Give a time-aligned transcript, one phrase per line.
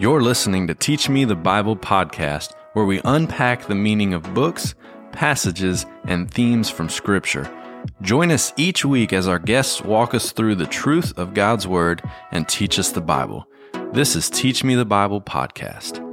[0.00, 4.74] You're listening to Teach Me the Bible podcast, where we unpack the meaning of books,
[5.12, 7.52] passages, and themes from Scripture.
[8.00, 12.00] Join us each week as our guests walk us through the truth of God's Word
[12.32, 13.46] and teach us the Bible.
[13.92, 16.06] This is Teach Me the Bible podcast.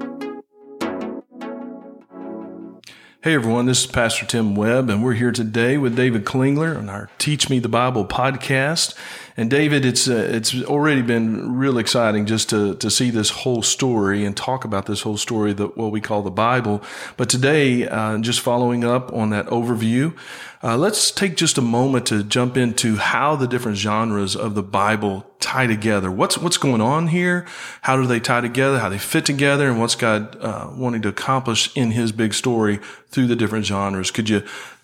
[3.24, 6.90] Hey everyone, this is Pastor Tim Webb, and we're here today with David Klingler on
[6.90, 8.96] our Teach Me the Bible podcast.
[9.40, 13.62] And David, it's uh, it's already been real exciting just to to see this whole
[13.62, 16.82] story and talk about this whole story, that what we call the Bible.
[17.18, 20.18] But today, uh, just following up on that overview,
[20.64, 24.64] uh, let's take just a moment to jump into how the different genres of the
[24.64, 26.10] Bible tie together.
[26.10, 27.46] What's what's going on here?
[27.82, 28.80] How do they tie together?
[28.80, 29.70] How they fit together?
[29.70, 34.10] And what's God uh, wanting to accomplish in His big story through the different genres?
[34.10, 34.42] Could you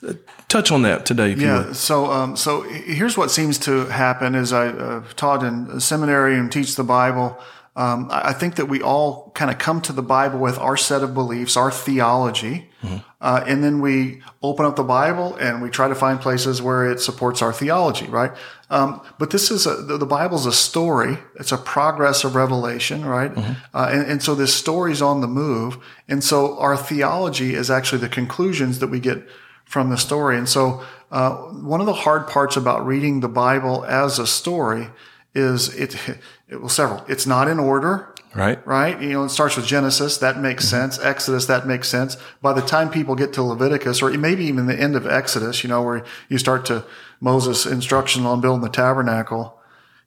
[0.07, 0.13] uh,
[0.47, 1.33] touch on that today?
[1.33, 1.73] yeah.
[1.73, 6.51] So um, so here's what seems to happen: as I uh, taught in seminary and
[6.51, 7.39] teach the Bible.
[7.75, 11.01] Um, I think that we all kind of come to the Bible with our set
[11.01, 12.97] of beliefs, our theology, mm-hmm.
[13.19, 16.91] uh, and then we open up the Bible and we try to find places where
[16.91, 18.31] it supports our theology, right?
[18.69, 21.17] Um, but this is a, the, the Bible's a story.
[21.39, 23.33] It's a progress of revelation, right?
[23.33, 23.53] Mm-hmm.
[23.75, 25.77] Uh, and, and so this story's on the move,
[26.07, 29.27] and so our theology is actually the conclusions that we get
[29.65, 30.37] from the story.
[30.37, 34.87] And so uh, one of the hard parts about reading the Bible as a story
[35.35, 36.19] is it, it
[36.59, 37.03] well, several.
[37.07, 38.13] It's not in order.
[38.35, 38.65] Right.
[38.65, 38.99] Right.
[38.99, 40.17] You know, it starts with Genesis.
[40.17, 40.91] That makes mm-hmm.
[40.91, 40.99] sense.
[40.99, 41.45] Exodus.
[41.45, 42.17] That makes sense.
[42.41, 45.69] By the time people get to Leviticus or maybe even the end of Exodus, you
[45.69, 46.83] know, where you start to
[47.21, 49.59] Moses instruction on building the tabernacle,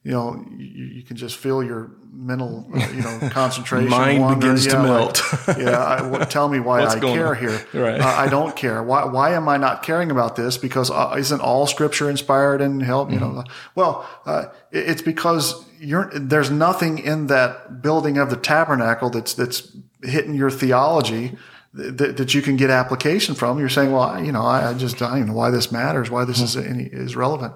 [0.07, 3.91] you know, you, you can just feel your mental, you know, concentration.
[3.91, 4.39] Mind wander.
[4.39, 5.21] begins yeah, to melt.
[5.48, 6.17] Like, yeah.
[6.21, 7.37] I, tell me why I care on?
[7.37, 7.67] here.
[7.75, 8.01] Right.
[8.01, 8.85] Uh, I don't care.
[8.85, 10.59] Why, why am I not caring about this?
[10.59, 13.35] Because uh, isn't all scripture inspired and help, you mm-hmm.
[13.39, 13.45] know?
[13.75, 19.77] Well, uh, it's because you're, there's nothing in that building of the tabernacle that's, that's
[20.05, 21.36] hitting your theology
[21.75, 23.59] that, that you can get application from.
[23.59, 26.25] You're saying, well, you know, I, I just, I don't know why this matters, why
[26.25, 27.55] this is any, is relevant.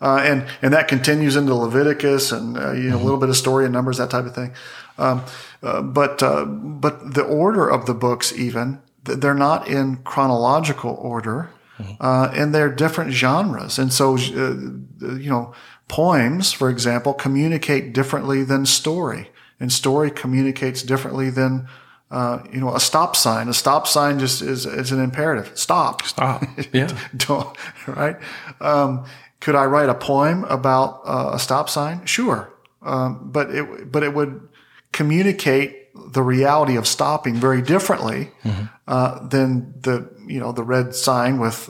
[0.00, 3.00] Uh, and, and that continues into Leviticus and, uh, you know, mm-hmm.
[3.00, 4.52] a little bit of story and numbers, that type of thing.
[4.96, 5.24] Um,
[5.62, 11.50] uh, but, uh, but the order of the books, even, they're not in chronological order.
[11.78, 11.94] Mm-hmm.
[12.00, 13.78] Uh, and they're different genres.
[13.78, 15.54] And so, uh, you know,
[15.88, 21.66] Poems, for example, communicate differently than story, and story communicates differently than
[22.10, 23.48] uh, you know, a stop sign.
[23.48, 25.50] A stop sign just is, is an imperative.
[25.54, 26.02] Stop.
[26.02, 26.42] Stop.
[26.72, 26.88] Yeah.
[27.16, 28.16] Don't, right.
[28.60, 29.04] Um,
[29.40, 32.04] could I write a poem about uh, a stop sign?
[32.06, 32.52] Sure.
[32.82, 34.48] Um, but it, but it would
[34.92, 38.64] communicate the reality of stopping very differently mm-hmm.
[38.86, 41.68] uh, than the you know the red sign with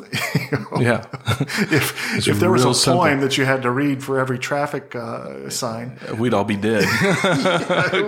[0.50, 1.06] you know, yeah
[1.72, 3.02] if if there was a simple.
[3.02, 6.84] poem that you had to read for every traffic uh, sign we'd all be dead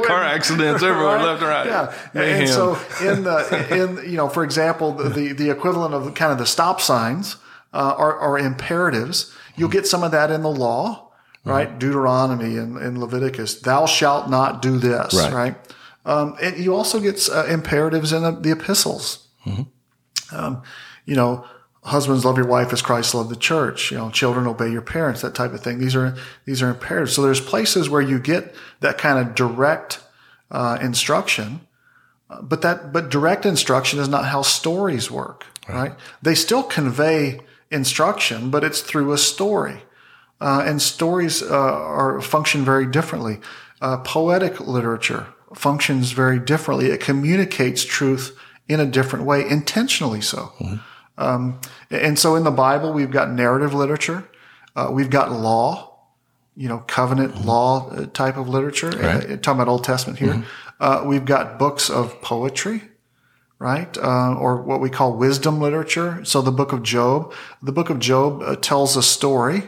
[0.04, 1.24] car accidents everywhere right?
[1.24, 2.40] left and right yeah Mayhem.
[2.40, 6.32] and so in the in you know for example the the, the equivalent of kind
[6.32, 7.36] of the stop signs
[7.72, 11.10] uh, are, are imperatives you'll get some of that in the law
[11.44, 11.78] right mm-hmm.
[11.78, 15.56] Deuteronomy and, and Leviticus thou shalt not do this right, right?
[16.04, 19.28] Um, and you also get uh, imperatives in the, the epistles.
[19.46, 20.34] Mm-hmm.
[20.34, 20.62] Um,
[21.04, 21.44] you know,
[21.82, 23.90] husbands love your wife as Christ loved the church.
[23.90, 25.78] You know, children obey your parents, that type of thing.
[25.78, 26.16] These are
[26.46, 27.14] these are imperatives.
[27.14, 30.00] So there's places where you get that kind of direct
[30.50, 31.60] uh, instruction,
[32.42, 35.46] but that but direct instruction is not how stories work.
[35.68, 35.90] Right?
[35.90, 35.92] right?
[36.22, 39.82] They still convey instruction, but it's through a story.
[40.40, 43.40] Uh, and stories uh, are function very differently.
[43.80, 46.86] Uh, poetic literature functions very differently.
[46.86, 48.38] It communicates truth
[48.68, 50.52] in a different way, intentionally so.
[50.58, 50.76] Mm-hmm.
[51.18, 51.60] Um,
[51.90, 54.28] and so in the Bible, we've got narrative literature,
[54.76, 55.98] uh, we've got law,
[56.56, 57.48] you know, covenant mm-hmm.
[57.48, 58.90] law uh, type of literature.
[58.90, 59.30] Right.
[59.30, 60.82] Uh, talking about Old Testament here, mm-hmm.
[60.82, 62.82] uh, we've got books of poetry.
[63.60, 66.24] Right, uh, or what we call wisdom literature.
[66.24, 69.64] So the book of Job, the book of Job uh, tells a story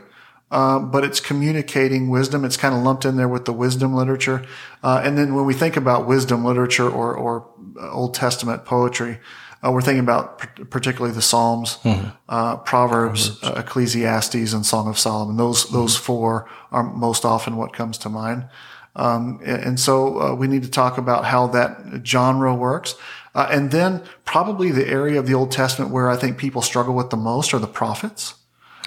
[0.52, 2.44] uh, but it's communicating wisdom.
[2.44, 4.44] It's kind of lumped in there with the wisdom literature.
[4.82, 7.48] Uh, and then when we think about wisdom literature or, or
[7.80, 9.18] Old Testament poetry,
[9.64, 10.38] uh, we're thinking about
[10.68, 12.10] particularly the Psalms, mm-hmm.
[12.64, 13.42] Proverbs, Proverbs.
[13.42, 15.38] Uh, Ecclesiastes, and Song of Solomon.
[15.38, 15.74] Those mm-hmm.
[15.74, 18.46] those four are most often what comes to mind.
[18.94, 22.94] Um, and so we need to talk about how that genre works.
[23.34, 27.10] And then probably the area of the Old Testament where I think people struggle with
[27.10, 28.34] the most are the prophets.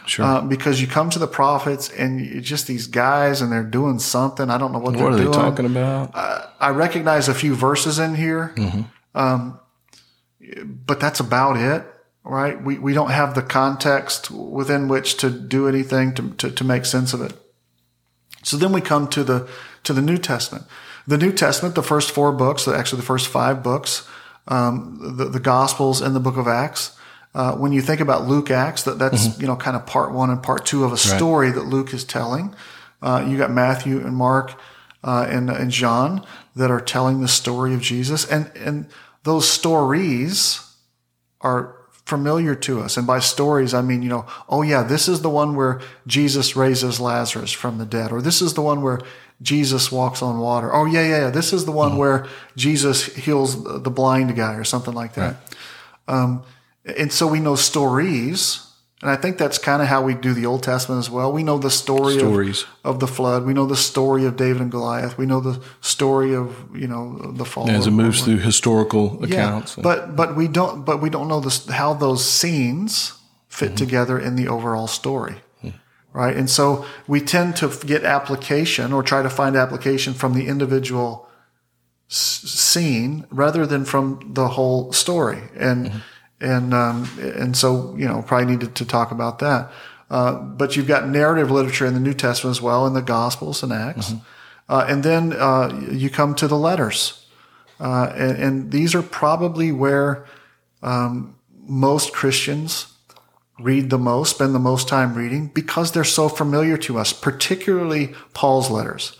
[0.05, 0.25] Sure.
[0.25, 3.97] Uh, because you come to the prophets and you, just these guys and they're doing
[3.97, 4.51] something.
[4.51, 5.31] I don't know what, what they're are doing.
[5.31, 6.11] they talking about?
[6.13, 8.81] Uh, I recognize a few verses in here, mm-hmm.
[9.17, 9.59] um,
[10.85, 11.85] but that's about it.
[12.23, 12.61] Right?
[12.61, 16.85] We we don't have the context within which to do anything to, to, to make
[16.85, 17.33] sense of it.
[18.43, 19.47] So then we come to the
[19.83, 20.65] to the New Testament.
[21.07, 24.07] The New Testament, the first four books, actually the first five books,
[24.47, 26.97] um, the, the Gospels and the book of Acts.
[27.33, 29.41] Uh, when you think about Luke Acts, that that's mm-hmm.
[29.41, 31.55] you know kind of part one and part two of a story right.
[31.55, 32.55] that Luke is telling.
[33.01, 34.57] Uh, you got Matthew and Mark
[35.03, 36.25] uh, and, and John
[36.55, 38.87] that are telling the story of Jesus, and and
[39.23, 40.61] those stories
[41.41, 41.75] are
[42.05, 42.97] familiar to us.
[42.97, 46.55] And by stories, I mean, you know, oh yeah, this is the one where Jesus
[46.55, 49.01] raises Lazarus from the dead, or this is the one where
[49.41, 50.73] Jesus walks on water.
[50.73, 51.29] Oh yeah, yeah, yeah.
[51.29, 51.99] This is the one mm-hmm.
[51.99, 55.35] where Jesus heals the blind guy or something like that.
[56.07, 56.17] Right.
[56.17, 56.43] Um,
[56.85, 58.65] and so we know stories
[59.01, 61.31] and I think that's kind of how we do the Old Testament as well.
[61.31, 63.45] We know the story of, of, the flood.
[63.45, 65.15] We know the story of David and Goliath.
[65.15, 67.69] We know the story of you know the fall.
[67.69, 69.77] As it moves through historical accounts.
[69.77, 73.13] Yeah, but but we don't but we don't know this, how those scenes
[73.47, 73.75] fit mm-hmm.
[73.75, 75.35] together in the overall story.
[76.15, 76.35] Right?
[76.35, 81.29] And so we tend to get application or try to find application from the individual
[82.09, 85.43] s- scene rather than from the whole story.
[85.55, 85.97] And mm-hmm
[86.41, 89.71] and um, and so you know probably needed to talk about that.
[90.09, 93.63] Uh, but you've got narrative literature in the New Testament as well, in the Gospels
[93.63, 94.71] and Acts, mm-hmm.
[94.71, 97.27] uh, and then uh, you come to the letters,
[97.79, 100.27] uh, and, and, these are probably where
[100.83, 102.93] um, most Christians
[103.59, 108.13] read the most, spend the most time reading, because they're so familiar to us, particularly
[108.33, 109.17] Paul's letters.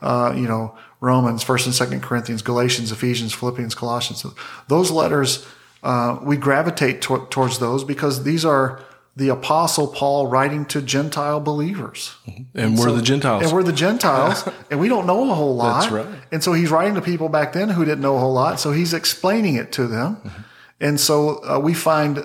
[0.00, 4.24] Uh, you know, Romans, First and Second Corinthians, Galatians, Ephesians, Philippians, Colossians.
[4.68, 5.46] Those letters
[5.82, 8.80] uh, we gravitate to- towards those because these are
[9.16, 12.16] the apostle Paul writing to Gentile believers.
[12.26, 12.42] Mm-hmm.
[12.54, 13.44] And, and we're so, the Gentiles.
[13.44, 15.82] And we're the Gentiles, and we don't know a whole lot.
[15.82, 16.06] That's right.
[16.32, 18.58] And so he's writing to people back then who didn't know a whole lot.
[18.58, 20.16] So he's explaining it to them.
[20.16, 20.42] Mm-hmm.
[20.84, 22.18] And so uh, we find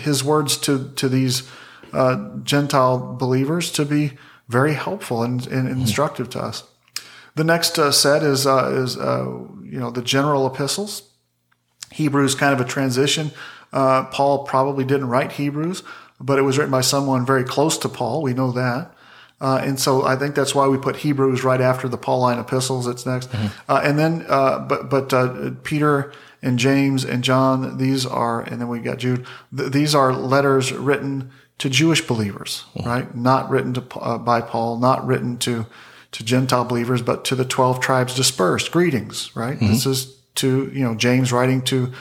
[0.00, 1.46] his words to, to these
[1.92, 4.12] uh, Gentile believers to be
[4.48, 5.82] very helpful and, and mm-hmm.
[5.82, 6.64] instructive to us.
[7.34, 9.26] The next uh, set is, uh, is uh,
[9.62, 11.02] you know, the general epistles.
[11.92, 13.32] Hebrews kind of a transition.
[13.70, 15.82] Uh, Paul probably didn't write Hebrews,
[16.18, 18.22] but it was written by someone very close to Paul.
[18.22, 18.94] We know that.
[19.42, 22.86] Uh, and so I think that's why we put Hebrews right after the Pauline epistles.
[22.86, 23.30] It's next.
[23.30, 23.70] Mm-hmm.
[23.70, 28.60] Uh, and then, uh, but, but, uh, Peter and James and John, these are, and
[28.60, 32.88] then we got Jude, th- these are letters written to Jewish believers, mm-hmm.
[32.88, 33.14] right?
[33.14, 35.66] Not written to, uh, by Paul, not written to,
[36.12, 38.70] to Gentile believers, but to the 12 tribes dispersed.
[38.70, 39.56] Greetings, right?
[39.56, 39.68] Mm-hmm.
[39.68, 41.92] This is to, you know, James writing to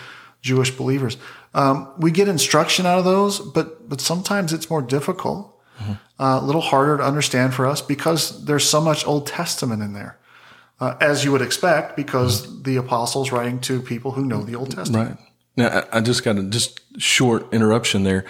[0.41, 1.17] Jewish believers.
[1.53, 5.93] Um, we get instruction out of those, but, but sometimes it's more difficult, mm-hmm.
[6.21, 9.93] uh, a little harder to understand for us because there's so much Old Testament in
[9.93, 10.17] there.
[10.79, 14.71] Uh, as you would expect, because the apostles writing to people who know the Old
[14.71, 15.11] Testament.
[15.11, 15.19] Right.
[15.57, 18.25] Now, I just got a just short interruption there.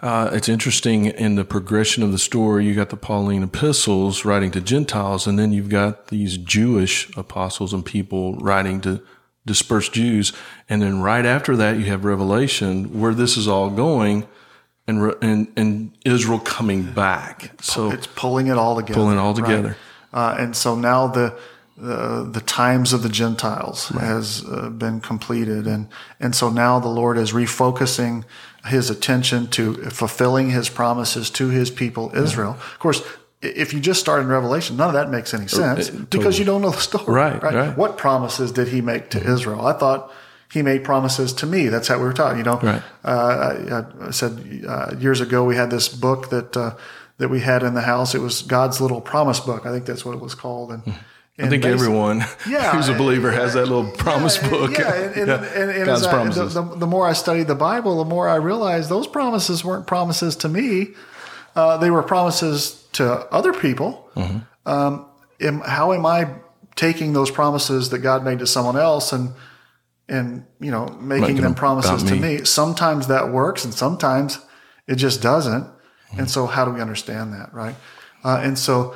[0.00, 2.64] Uh, it's interesting in the progression of the story.
[2.64, 7.74] You got the Pauline epistles writing to Gentiles, and then you've got these Jewish apostles
[7.74, 9.02] and people writing to
[9.44, 10.32] dispersed Jews.
[10.68, 14.26] And then right after that, you have Revelation where this is all going
[14.86, 17.52] and, and, and Israel coming back.
[17.60, 18.94] So it's pulling it all together.
[18.94, 19.76] Pulling it all together.
[20.12, 20.32] Right?
[20.32, 21.38] Uh, and so now the,
[21.80, 24.04] the, the times of the Gentiles right.
[24.04, 25.66] has uh, been completed.
[25.66, 25.88] And,
[26.18, 28.24] and so now the Lord is refocusing
[28.66, 32.56] his attention to fulfilling his promises to his people, Israel.
[32.58, 32.72] Yeah.
[32.72, 33.02] Of course,
[33.42, 36.06] if you just start in Revelation, none of that makes any sense uh, totally.
[36.10, 37.04] because you don't know the story.
[37.06, 37.76] Right, right, right.
[37.76, 39.32] What promises did he make to mm-hmm.
[39.32, 39.66] Israel?
[39.66, 40.12] I thought
[40.52, 41.68] he made promises to me.
[41.68, 42.36] That's how we were taught.
[42.36, 42.82] You know, right.
[43.02, 46.76] uh, I, I, said uh, years ago we had this book that uh,
[47.16, 48.14] that we had in the house.
[48.14, 49.64] It was God's little promise book.
[49.64, 50.72] I think that's what it was called.
[50.72, 50.98] And, mm-hmm.
[51.46, 54.78] I think everyone yeah, who's a believer has that little promise yeah, book.
[54.78, 56.54] Yeah, and, and, and, and God's promises.
[56.54, 60.36] the, the, more I studied the Bible, the more I realized those promises weren't promises
[60.36, 60.88] to me.
[61.56, 64.10] Uh, they were promises to other people.
[64.14, 64.38] Mm-hmm.
[64.70, 65.06] Um,
[65.40, 66.34] am, how am I
[66.76, 69.32] taking those promises that God made to someone else and
[70.08, 72.38] and you know making, making them promises to me.
[72.38, 72.44] me?
[72.44, 74.38] Sometimes that works, and sometimes
[74.86, 75.64] it just doesn't.
[75.64, 76.20] Mm-hmm.
[76.20, 77.76] And so, how do we understand that, right?
[78.24, 78.94] Uh, and so,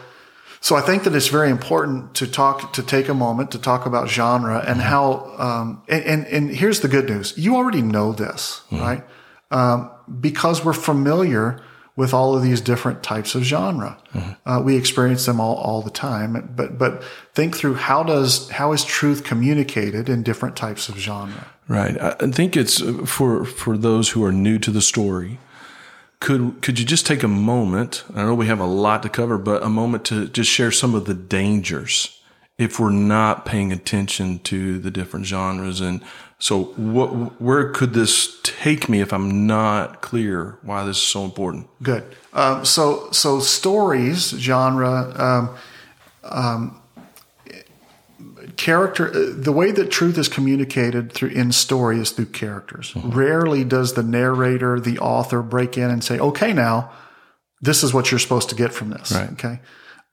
[0.64, 3.84] so I think that it's very important to talk to take a moment to talk
[3.84, 4.88] about genre and mm-hmm.
[4.88, 5.34] how.
[5.36, 8.80] Um, and, and, and here's the good news: you already know this, mm-hmm.
[8.80, 9.04] right?
[9.50, 9.90] Um,
[10.20, 11.60] because we're familiar
[11.96, 13.98] with all of these different types of genre.
[14.14, 14.48] Mm-hmm.
[14.48, 17.04] Uh, we experience them all, all the time, but, but
[17.34, 21.46] think through how does, how is truth communicated in different types of genre?
[21.68, 21.96] Right.
[22.00, 25.38] I think it's uh, for, for those who are new to the story.
[26.24, 28.02] Could, could you just take a moment?
[28.14, 30.94] I know we have a lot to cover, but a moment to just share some
[30.94, 32.18] of the dangers
[32.56, 36.00] if we're not paying attention to the different genres and
[36.38, 41.24] so what, where could this take me if I'm not clear why this is so
[41.24, 41.68] important?
[41.82, 42.04] Good.
[42.32, 45.56] Um, so, so stories genre, um,
[46.22, 46.80] um,
[48.56, 52.92] character, uh, the way that truth is communicated through in story is through characters.
[52.92, 53.10] Mm-hmm.
[53.10, 56.92] Rarely does the narrator, the author break in and say, okay, now
[57.60, 59.12] this is what you're supposed to get from this.
[59.12, 59.32] Right.
[59.32, 59.60] Okay.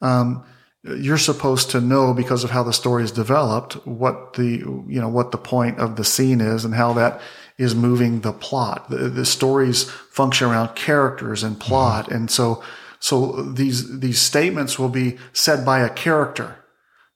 [0.01, 0.45] Um,
[0.83, 4.57] you're supposed to know because of how the story is developed what the
[4.87, 7.21] you know what the point of the scene is and how that
[7.57, 12.63] is moving the plot the, the stories function around characters and plot and so
[12.99, 16.60] so these these statements will be said by a character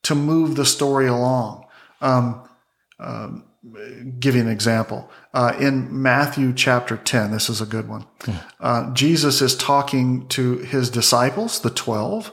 [0.05, 1.65] to move the story along
[2.01, 2.47] um,
[2.99, 3.43] um,
[4.19, 8.05] give you an example uh, in matthew chapter 10 this is a good one
[8.59, 12.31] uh, jesus is talking to his disciples the 12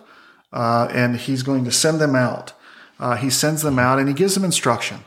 [0.53, 2.53] uh, and he's going to send them out.
[3.01, 5.01] Uh, he sends them out and he gives them instruction.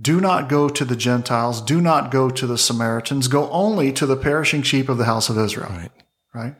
[0.00, 1.60] Do not go to the Gentiles.
[1.60, 3.28] Do not go to the Samaritans.
[3.28, 5.70] Go only to the perishing sheep of the house of Israel.
[5.70, 5.90] Right.
[6.34, 6.54] Right.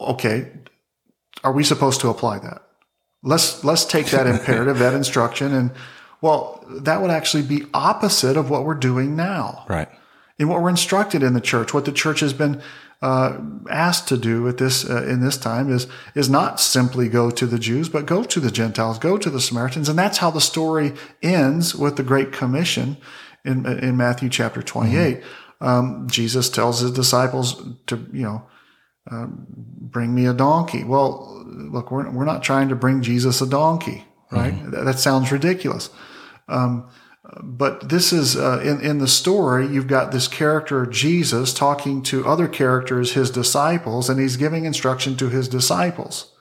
[0.00, 0.50] Okay.
[1.42, 2.62] Are we supposed to apply that?
[3.22, 5.70] Let's let's take that imperative, that instruction, and
[6.22, 9.88] well, that would actually be opposite of what we're doing now Right.
[10.38, 12.62] in what we're instructed in the church, what the church has been
[13.02, 13.38] uh,
[13.70, 17.46] asked to do at this uh, in this time is is not simply go to
[17.46, 20.40] the Jews, but go to the Gentiles, go to the Samaritans, and that's how the
[20.40, 22.96] story ends with the Great Commission
[23.44, 25.22] in in Matthew chapter twenty eight.
[25.62, 28.42] Um, Jesus tells his disciples to you know
[29.08, 30.82] uh, bring me a donkey.
[30.82, 34.70] Well, look, we're we're not trying to bring Jesus a donkey, right?
[34.70, 35.90] That, that sounds ridiculous.
[37.42, 39.66] But this is uh, in in the story.
[39.68, 45.16] You've got this character Jesus talking to other characters, his disciples, and he's giving instruction
[45.16, 46.32] to his disciples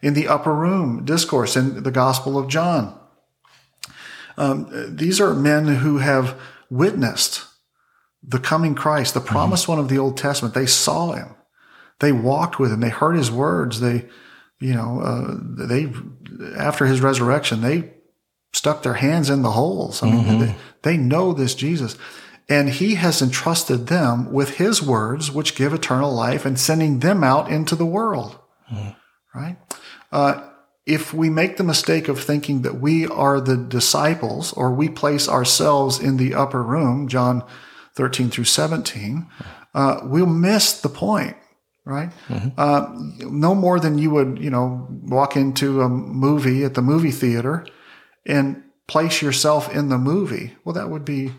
[0.00, 2.98] in the upper room discourse in the Gospel of John.
[4.36, 6.40] Um, these are men who have
[6.70, 7.44] witnessed
[8.22, 10.54] the coming Christ, the promised one of the Old Testament.
[10.54, 11.34] They saw him,
[12.02, 13.80] they walked with him, they heard his words.
[13.80, 14.06] They,
[14.60, 15.90] you know, uh, they
[16.56, 17.94] after his resurrection, they
[18.52, 20.02] stuck their hands in the holes.
[20.02, 21.96] I mean, they, they know this Jesus.
[22.48, 27.24] And he has entrusted them with his words, which give eternal life, and sending them
[27.24, 28.38] out into the world.
[29.34, 29.56] Right?
[30.10, 30.48] Uh,
[30.84, 35.28] if we make the mistake of thinking that we are the disciples or we place
[35.28, 37.44] ourselves in the upper room, John
[37.94, 39.26] 13 through 17,
[39.74, 41.36] uh, we'll miss the point
[41.84, 42.10] right?
[42.56, 42.86] Uh,
[43.20, 47.66] no more than you would, you know, walk into a movie at the movie theater
[48.26, 50.54] and place yourself in the movie.
[50.64, 51.32] Well, that would be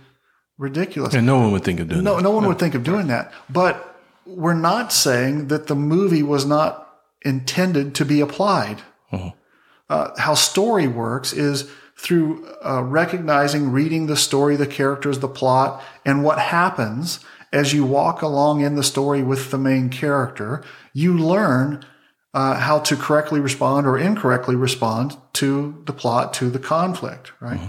[0.57, 1.13] ridiculous.
[1.13, 2.21] And no one would think of doing No, that.
[2.23, 3.31] no one would think of doing that.
[3.49, 6.89] But we're not saying that the movie was not
[7.23, 8.81] intended to be applied.
[9.89, 15.83] Uh, how story works is through uh, recognizing, reading the story, the characters, the plot,
[16.05, 17.19] and what happens
[17.53, 20.61] as you walk along in the story with the main character.
[20.93, 21.85] You learn
[22.33, 27.59] uh, how to correctly respond or incorrectly respond to the plot, to the conflict, right?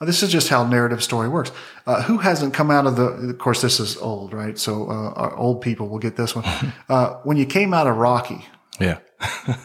[0.00, 1.52] Uh, This is just how narrative story works.
[1.86, 3.04] Uh, who hasn't come out of the?
[3.30, 4.58] Of course, this is old, right?
[4.58, 6.44] So uh, our old people will get this one.
[6.88, 8.46] Uh, when you came out of Rocky,
[8.80, 8.98] Yeah.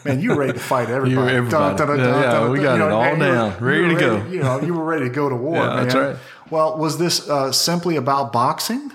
[0.04, 1.10] man, you were ready to fight everybody.
[1.12, 1.98] You were everybody.
[1.98, 4.26] Yeah, yeah, we got it all man, you were- down, you were ready to go.
[4.30, 5.76] You know, you were ready to go to war, Yeah, man.
[5.88, 6.16] that's right.
[6.50, 8.92] Well, was this uh, simply about boxing?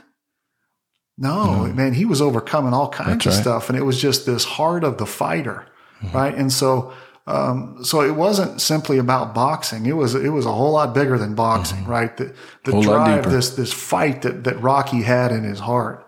[1.17, 3.41] No, man, he was overcoming all kinds That's of right.
[3.41, 5.67] stuff, and it was just this heart of the fighter,
[6.01, 6.17] Mm-hmm.
[6.17, 6.33] right?
[6.33, 6.91] And so,
[7.27, 9.85] um, so it wasn't simply about boxing.
[9.85, 12.15] It was it was a whole lot bigger than boxing, right?
[12.17, 12.33] The,
[12.65, 12.81] the Mm-hmm.
[12.81, 16.07] Drive, this this fight that that Rocky had in his heart,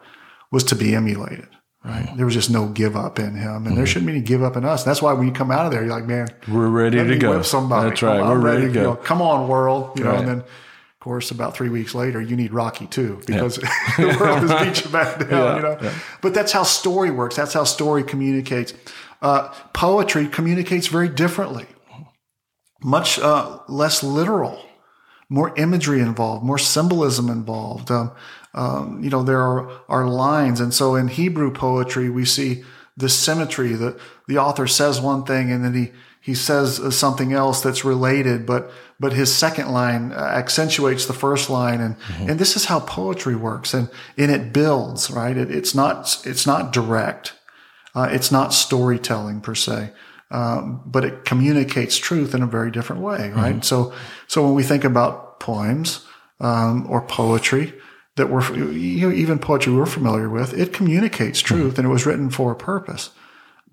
[0.51, 1.47] was to be emulated.
[1.85, 2.05] Right?
[2.05, 2.15] Mm-hmm.
[2.17, 4.55] There was just no give up in him, and there shouldn't be any give up
[4.57, 4.83] in us.
[4.83, 7.41] That's why when you come out of there, you're like, man, We're ready to go.
[7.43, 7.89] somebody.
[7.89, 8.19] That's right.
[8.21, 8.83] I'm We're ready to you go.
[8.83, 9.99] know, come on, world.
[9.99, 10.43] You know, and then
[11.03, 13.55] course, about three weeks later, you need Rocky too because
[13.97, 15.29] the world is beat you back down.
[15.29, 15.91] Yeah, you know,
[16.21, 17.35] but that's how story works.
[17.35, 18.73] That's how story communicates.
[19.21, 21.65] Uh, poetry communicates very differently,
[22.81, 24.63] much uh, less literal,
[25.27, 27.91] more imagery involved, more symbolism involved.
[27.91, 28.11] Um,
[28.53, 30.61] um, you know, there are, are lines.
[30.61, 32.63] And so in Hebrew poetry, we see
[32.95, 35.91] the symmetry that the author says one thing and then he,
[36.23, 41.49] he says something else that's related, but, but his second line uh, accentuates the first
[41.49, 41.81] line.
[41.81, 41.97] And,
[42.29, 45.35] and this is how poetry works and, and it builds, right?
[45.35, 47.33] It, it's not, it's not direct.
[47.93, 49.91] Uh, it's not storytelling per se,
[50.31, 53.65] um, but it communicates truth in a very different way, right?
[53.65, 53.93] So,
[54.27, 56.05] so when we think about poems
[56.39, 57.73] um, or poetry
[58.15, 62.05] that we're you know, even poetry we're familiar with, it communicates truth, and it was
[62.05, 63.09] written for a purpose,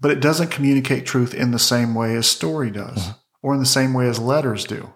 [0.00, 3.10] but it doesn't communicate truth in the same way as story does,
[3.42, 4.92] or in the same way as letters do.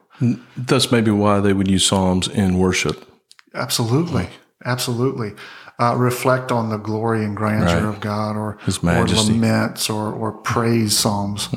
[0.56, 3.08] That's maybe why they would use Psalms in worship.
[3.54, 4.28] Absolutely,
[4.64, 5.32] absolutely.
[5.78, 7.82] Uh, reflect on the glory and grandeur Right.
[7.94, 11.48] of God, or His or laments, or or praise psalms.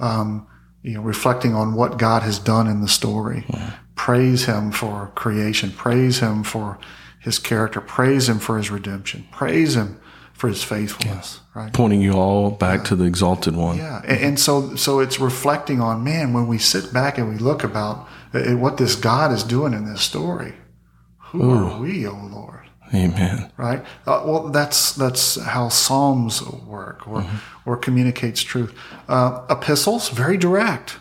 [0.00, 0.46] Um,
[0.82, 3.46] you know, reflecting on what God has done in the story.
[3.94, 5.70] Praise Him for creation.
[5.70, 6.78] Praise Him for
[7.20, 7.80] His character.
[7.80, 9.28] Praise Him for His redemption.
[9.30, 10.00] Praise Him
[10.42, 11.38] for His faithfulness.
[11.54, 11.72] Right.
[11.72, 13.76] Pointing you all back to the exalted one.
[13.76, 17.36] Yeah, and, and so so it's reflecting on man when we sit back and we
[17.36, 20.54] look about uh, what this God is doing in this story.
[21.30, 22.68] Who are we, O Lord?
[22.92, 23.52] Amen.
[23.56, 23.84] Right.
[24.04, 27.24] Uh, well, that's that's how Psalms work, or
[27.64, 28.74] or communicates truth.
[29.08, 30.96] Uh, epistles very direct.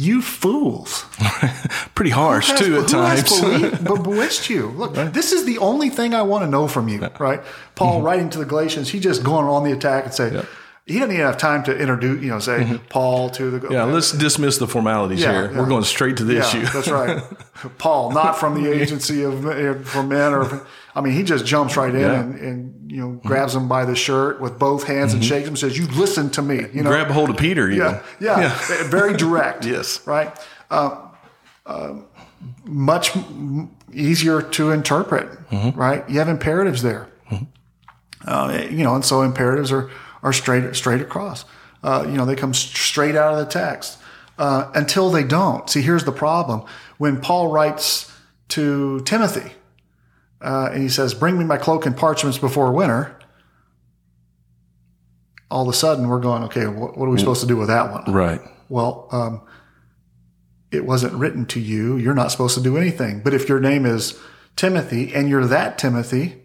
[0.00, 1.04] You fools!
[1.96, 3.40] Pretty harsh has- too at times.
[3.40, 3.70] be-
[4.02, 4.68] bewitched you.
[4.68, 7.42] Look, this is the only thing I want to know from you, right?
[7.74, 8.06] Paul Mm-hmm.
[8.06, 10.44] writing to the Galatians, he just going on the attack and say,
[10.88, 13.72] he doesn't even have time to introduce, you know, say Paul to the Mm-hmm.
[13.72, 15.52] yeah, let's dismiss the formalities Yeah, here.
[15.52, 15.58] yeah.
[15.58, 16.62] We're going straight to the yeah, issue.
[16.64, 17.22] that's right.
[17.78, 19.42] Paul, not from the agency of
[19.86, 22.00] for men, or I mean, he just jumps right in.
[22.00, 22.30] Mm-hmm.
[22.32, 25.50] and, and you know grabs him by the shirt with both hands and shakes him,
[25.52, 27.70] and says, "You listen to me." You know, Grab a hold of Peter.
[27.70, 29.64] Yeah, yeah, very direct.
[29.74, 30.04] Yes.
[30.06, 30.30] right.
[30.70, 31.08] Uh,
[31.66, 31.94] uh,
[32.64, 33.10] much
[33.92, 35.28] easier to interpret.
[35.50, 35.78] Mm-hmm.
[35.78, 37.08] Right, you have imperatives there.
[38.26, 39.90] Uh, you know, and so imperatives are
[40.22, 41.44] are straight straight across.
[41.82, 43.98] Uh, you know, they come straight out of the text
[44.38, 45.68] uh, until they don't.
[45.70, 46.64] See, here's the problem:
[46.98, 48.12] when Paul writes
[48.48, 49.52] to Timothy,
[50.40, 53.14] uh, and he says, "Bring me my cloak and parchments before winter."
[55.50, 57.68] All of a sudden, we're going, okay, what, what are we supposed to do with
[57.68, 58.12] that one?
[58.12, 58.38] Right.
[58.68, 59.40] Well, um,
[60.70, 61.96] it wasn't written to you.
[61.96, 63.22] You're not supposed to do anything.
[63.22, 64.18] But if your name is
[64.56, 66.42] Timothy and you're that Timothy,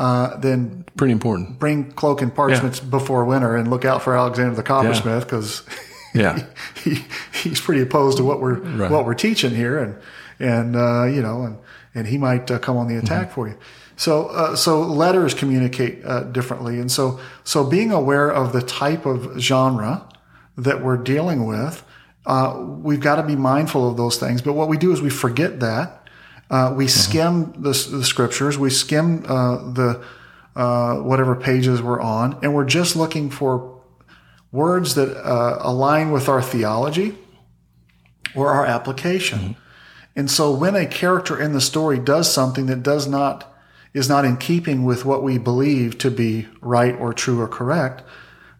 [0.00, 1.58] uh, then Pretty important.
[1.58, 5.62] bring cloak and parchments before winter and look out for Alexander the coppersmith because
[6.14, 6.44] Yeah.
[6.82, 7.04] he,
[7.42, 8.90] he's pretty opposed to what we're Right.
[8.90, 9.94] what we're teaching here, and
[10.40, 11.58] and uh, you know, and
[11.94, 13.34] and he might uh, come on the attack Mm-hmm.
[13.34, 13.56] for you.
[13.96, 19.06] So uh, so letters communicate uh, differently, and so so being aware of the type
[19.06, 20.08] of genre
[20.56, 21.82] that we're dealing with,
[22.26, 24.42] uh, we've got to be mindful of those things.
[24.42, 25.99] But what we do is we forget that.
[26.50, 30.04] Uh, we skim the, the scriptures, we skim uh, the
[30.56, 33.80] uh, whatever pages we're on, and we're just looking for
[34.50, 37.16] words that uh, align with our theology
[38.34, 39.56] or our application.
[40.16, 43.46] And so when a character in the story does something that does not
[43.92, 48.02] is not in keeping with what we believe to be right or true or correct,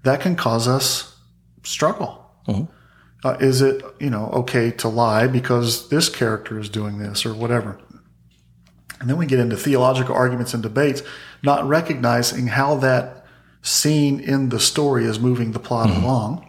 [0.02, 1.16] that can cause us
[1.62, 2.30] struggle.
[3.22, 7.34] Uh, is it you know okay to lie because this character is doing this or
[7.34, 7.78] whatever?
[9.00, 11.02] And then we get into theological arguments and debates,
[11.42, 13.24] not recognizing how that
[13.62, 16.46] scene in the story is moving the plot along.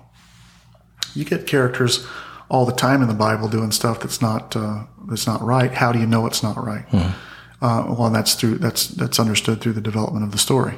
[1.13, 2.05] You get characters
[2.49, 5.71] all the time in the Bible doing stuff that's not uh, that's not right.
[5.73, 6.85] How do you know it's not right?
[7.61, 10.77] Uh, well, that's through that's that's understood through the development of the story.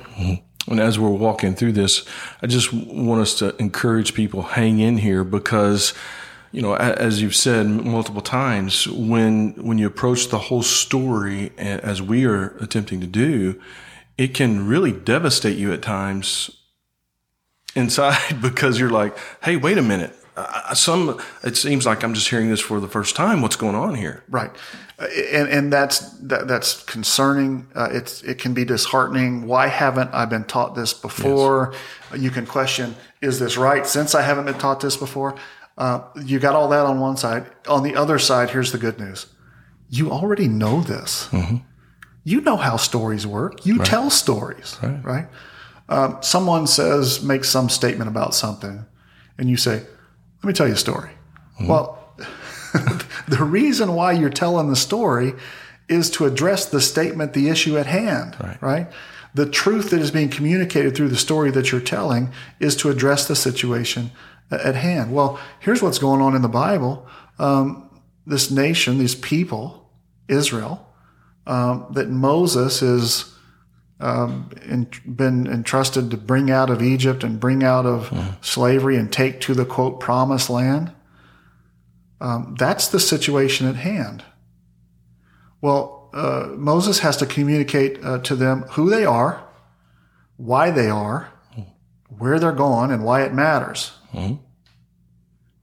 [0.67, 2.05] And as we're walking through this,
[2.41, 5.93] I just want us to encourage people hang in here because,
[6.53, 12.01] you know, as you've said multiple times, when when you approach the whole story as
[12.01, 13.59] we are attempting to do,
[14.17, 16.49] it can really devastate you at times
[17.75, 20.15] inside because you're like, hey, wait a minute.
[20.37, 23.41] I- Some it seems like I'm just hearing this for the first time.
[23.41, 24.23] What's going on here?
[24.29, 24.51] Right,
[24.92, 27.67] Uh, and and that's that, that's concerning.
[27.75, 29.47] Uh, it's it can be disheartening.
[29.47, 31.73] Why haven't I been taught this before?
[32.15, 33.85] You can question: Is this right?
[33.87, 35.35] Since I haven't been taught this before,
[35.77, 37.45] uh, you got all that on one side.
[37.67, 39.27] On the other side, here's the good news:
[39.89, 41.29] you already know this.
[42.23, 43.65] You know how stories work.
[43.65, 45.27] You tell stories, right?
[45.89, 48.85] Um, someone says makes some statement about something,
[49.37, 49.83] and you say,
[50.41, 51.11] "Let me tell you a story."
[51.67, 51.99] Well,
[53.27, 55.33] the reason why you're telling the story
[55.89, 58.87] is to address the statement, the issue at hand, right?
[59.35, 63.27] The truth that is being communicated through the story that you're telling is to address
[63.27, 64.11] the situation
[64.51, 65.13] at hand.
[65.13, 67.07] Well, here's what's going on in the Bible.
[67.39, 67.89] Um,
[68.25, 69.89] this nation, these people,
[70.27, 70.87] Israel,
[71.47, 73.33] um, that Moses is
[73.99, 79.11] um, in, been entrusted to bring out of Egypt and bring out of slavery and
[79.11, 80.91] take to the quote promised land.
[82.21, 84.23] Um, that's the situation at hand.
[85.61, 89.43] Well, uh, Moses has to communicate uh, to them who they are,
[90.37, 91.31] why they are,
[92.07, 93.91] where they're going, and why it matters.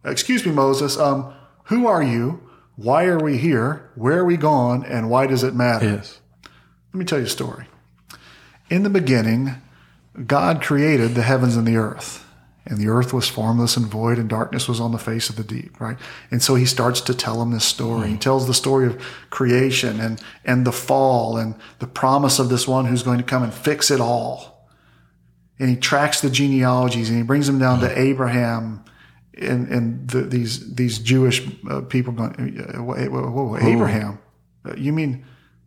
[0.05, 0.99] Excuse me, Moses.
[0.99, 1.33] Um,
[1.65, 2.49] who are you?
[2.77, 3.91] Why are we here?
[3.95, 4.85] Where are we going?
[4.85, 5.87] And why does it matter?
[5.87, 6.21] Yes.
[6.93, 7.67] Let me tell you a story.
[8.71, 9.57] In the beginning,
[10.27, 12.27] God created the heavens and the earth.
[12.71, 15.43] And the earth was formless and void, and darkness was on the face of the
[15.43, 15.99] deep, right?
[16.31, 18.09] And so he starts to tell him this story.
[18.11, 22.69] He tells the story of creation and, and the fall and the promise of this
[22.69, 24.69] one who's going to come and fix it all.
[25.59, 28.85] And he tracks the genealogies and he brings them down to Abraham
[29.37, 32.33] and and the, these these Jewish uh, people going,
[32.87, 34.19] whoa, whoa, whoa, Abraham?
[34.65, 35.25] Uh, You mean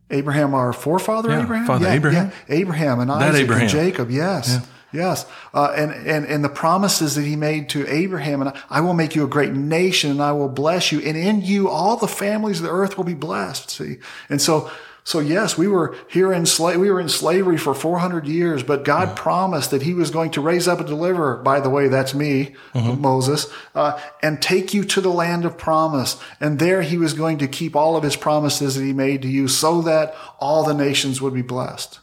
[0.09, 1.65] Abraham, our forefather, Yeah, Abraham?
[1.67, 2.31] Father Abraham.
[2.47, 3.61] yeah, Abraham and Isaac Abraham.
[3.63, 4.09] and Jacob.
[4.11, 8.81] Yes, yes, uh, and and and the promises that he made to Abraham, and I
[8.81, 11.97] will make you a great nation, and I will bless you, and in you all
[11.97, 13.69] the families of the earth will be blessed.
[13.69, 13.97] See,
[14.29, 14.69] and so.
[15.05, 18.85] So yes, we were here in sla- we were in slavery for 400 years, but
[18.85, 21.35] God promised that he was going to raise up a deliverer.
[21.35, 26.15] By the way, that's me, Moses, uh, and take you to the land of promise.
[26.39, 29.27] And there he was going to keep all of his promises that he made to
[29.27, 31.99] you so that all the nations would be blessed.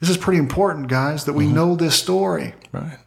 [0.00, 2.98] This is pretty important, guys, that we know this story Right.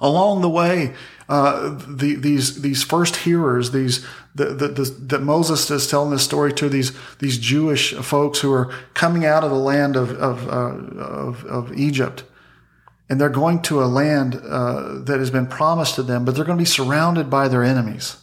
[0.00, 0.94] along the way,
[1.28, 6.22] uh, the, these these first hearers, these the, the, the, that Moses is telling this
[6.24, 10.48] story to these these Jewish folks who are coming out of the land of of,
[10.48, 12.24] uh, of, of Egypt,
[13.08, 16.44] and they're going to a land uh, that has been promised to them, but they're
[16.44, 18.16] going to be surrounded by their enemies.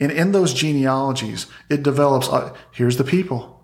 [0.00, 2.28] And in those genealogies, it develops.
[2.28, 3.57] Uh, here's the people.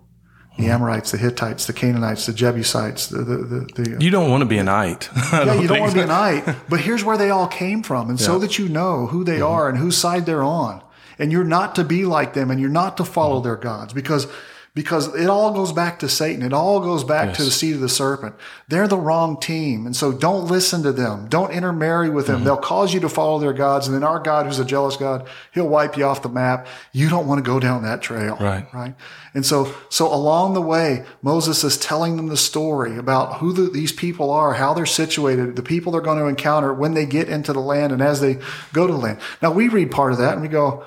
[0.57, 4.29] The Amorites, the Hittites, the Canaanites, the Jebusites, the the, the, the uh, You don't
[4.29, 5.09] want to be an ite.
[5.33, 8.09] yeah, you don't want to be an ite, but here's where they all came from.
[8.09, 9.53] And so that you know who they mm-hmm.
[9.53, 10.81] are and whose side they're on.
[11.19, 13.47] And you're not to be like them and you're not to follow mm-hmm.
[13.47, 14.27] their gods because
[14.75, 16.43] because it all goes back to Satan.
[16.43, 18.35] It all goes back to the seed of the serpent.
[18.67, 19.85] They're the wrong team.
[19.85, 21.29] And so don't listen to them.
[21.29, 22.37] Don't intermarry with them.
[22.37, 22.45] Mm-hmm.
[22.45, 23.87] They'll cause you to follow their gods.
[23.87, 26.67] And then our God, who's a jealous God, he'll wipe you off the map.
[26.91, 28.35] You don't want to go down that trail.
[28.37, 28.67] Right.
[28.73, 28.95] Right.
[29.33, 33.69] And so, so along the way, Moses is telling them the story about who the,
[33.69, 37.29] these people are, how they're situated, the people they're going to encounter when they get
[37.29, 38.39] into the land and as they
[38.73, 39.19] go to the land.
[39.41, 40.83] Now we read part of that and we go,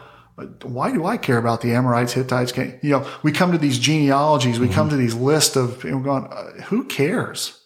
[0.63, 2.57] why do I care about the Amorites, Hittites?
[2.57, 6.27] You know, we come to these genealogies, we come to these lists of, we're going,
[6.27, 7.61] uh, who cares?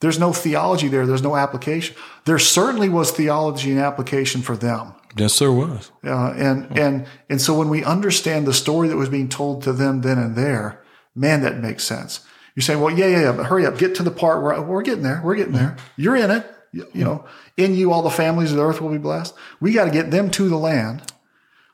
[0.00, 1.06] There's no theology there.
[1.06, 1.96] There's no application.
[2.26, 4.94] There certainly was theology and application for them.
[5.16, 5.90] yes, there was.
[6.04, 9.72] Uh, and, and, and so when we understand the story that was being told to
[9.72, 10.84] them then and there,
[11.14, 12.20] man, that makes sense.
[12.54, 14.82] You say, well, yeah, yeah, yeah, but hurry up, get to the part where we're
[14.82, 15.20] getting there.
[15.24, 15.76] We're getting there.
[15.96, 16.46] You're in it.
[16.72, 17.24] You, you know,
[17.56, 19.34] in you, all the families of the earth will be blessed.
[19.60, 21.12] We got to get them to the land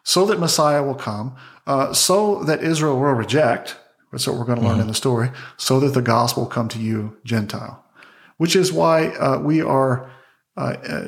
[0.02, 1.34] so that Messiah will come,
[1.66, 3.76] uh, so that Israel will reject.
[4.12, 6.68] That's what we're going to learn in the story, so that the gospel will come
[6.68, 7.84] to you, Gentile,
[8.38, 10.10] which is why uh, we are
[10.56, 11.04] uh, uh,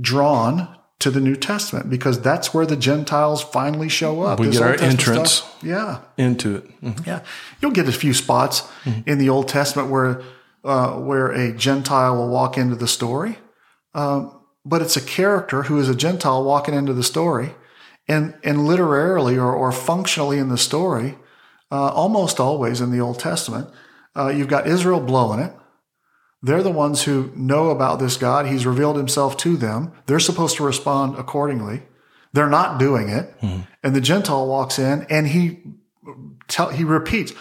[0.00, 0.68] drawn
[1.00, 4.40] to the New Testament because that's where the Gentiles finally show up.
[4.40, 5.30] We This get our Testament entrance.
[5.32, 6.80] stuff- yeah, Into it.
[6.82, 7.06] Mhm.
[7.06, 7.20] yeah.
[7.60, 8.62] You'll get a few spots
[9.06, 10.22] in the Old Testament where
[10.64, 13.36] uh, where a Gentile will walk into the story,
[13.94, 14.32] um,
[14.64, 17.54] but it's a character who is a Gentile walking into the story,
[18.08, 21.16] and and literarily or, or functionally in the story,
[21.70, 23.68] uh, almost always in the Old Testament,
[24.16, 25.52] uh, you've got Israel blowing it.
[26.42, 28.46] They're the ones who know about this God.
[28.46, 29.92] He's revealed himself to them.
[30.06, 31.82] They're supposed to respond accordingly.
[32.34, 33.34] They're not doing it.
[33.82, 35.62] And the Gentile walks in and he
[36.48, 37.32] tell, he repeats,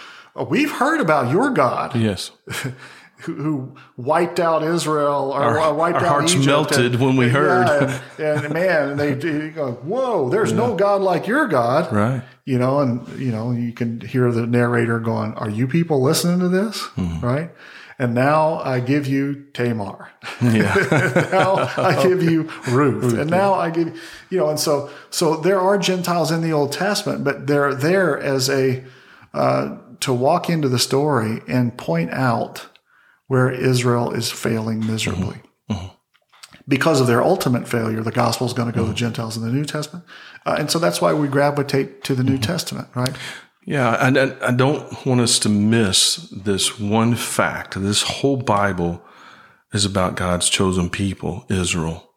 [0.50, 2.32] We've heard about your God Yes.
[3.24, 7.26] who, who wiped out Israel or Our- wiped our out hearts Egypt melted when we
[7.26, 8.02] yeah, heard.
[8.20, 11.92] and, and man, and they you go, Whoa, there's no God like your God.
[11.92, 12.24] Right.
[12.46, 16.40] You know, and you know, you can hear the narrator going, Are you people listening
[16.40, 16.82] to this?
[16.98, 17.26] Mm-hmm.
[17.26, 17.52] Right?
[18.00, 20.10] And now I give you Tamar.
[20.42, 20.74] Yeah.
[21.32, 23.14] now I give you Ruth.
[23.14, 23.96] and now I give
[24.30, 28.20] you know, and so so there are Gentiles in the Old Testament, but they're there
[28.20, 28.84] as a
[29.34, 32.68] uh, to walk into the story and point out
[33.34, 35.38] where Israel is failing miserably.
[36.68, 39.44] Because of their ultimate failure, the gospel is going to go to the Gentiles in
[39.44, 40.06] the New Testament.
[40.46, 43.16] Uh, and so that's why we gravitate to the New Testament, right?
[43.66, 47.74] Yeah, and I, I don't want us to miss this one fact.
[47.82, 49.04] This whole Bible
[49.74, 52.12] is about God's chosen people, Israel,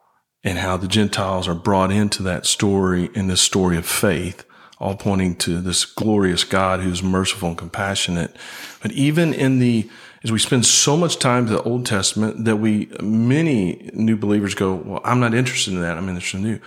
[0.45, 4.45] and how the Gentiles are brought into that story in this story of faith,
[4.79, 8.37] all pointing to this glorious God who's merciful and compassionate.
[8.83, 9.89] But even in the
[10.23, 14.55] as we spend so much time in the Old Testament that we many new believers
[14.55, 15.97] go, well, I'm not interested in that.
[15.97, 16.61] I'm interested in new.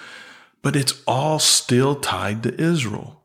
[0.62, 3.20] But it's all still tied to Israel.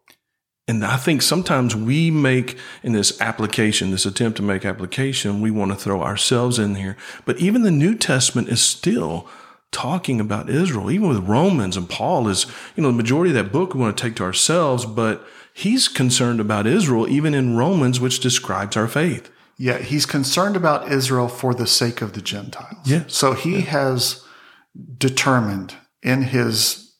[0.67, 5.51] And I think sometimes we make in this application, this attempt to make application, we
[5.51, 6.97] want to throw ourselves in here.
[7.27, 9.29] But even the New Testament is still
[9.73, 13.53] talking about Israel, even with Romans and Paul is, you know, the majority of that
[13.53, 18.01] book we want to take to ourselves, but he's concerned about Israel, even in Romans,
[18.01, 19.31] which describes our faith.
[19.57, 22.77] Yeah, he's concerned about Israel for the sake of the Gentiles.
[22.85, 23.05] Yeah.
[23.09, 24.25] So he has
[24.99, 26.93] determined in his,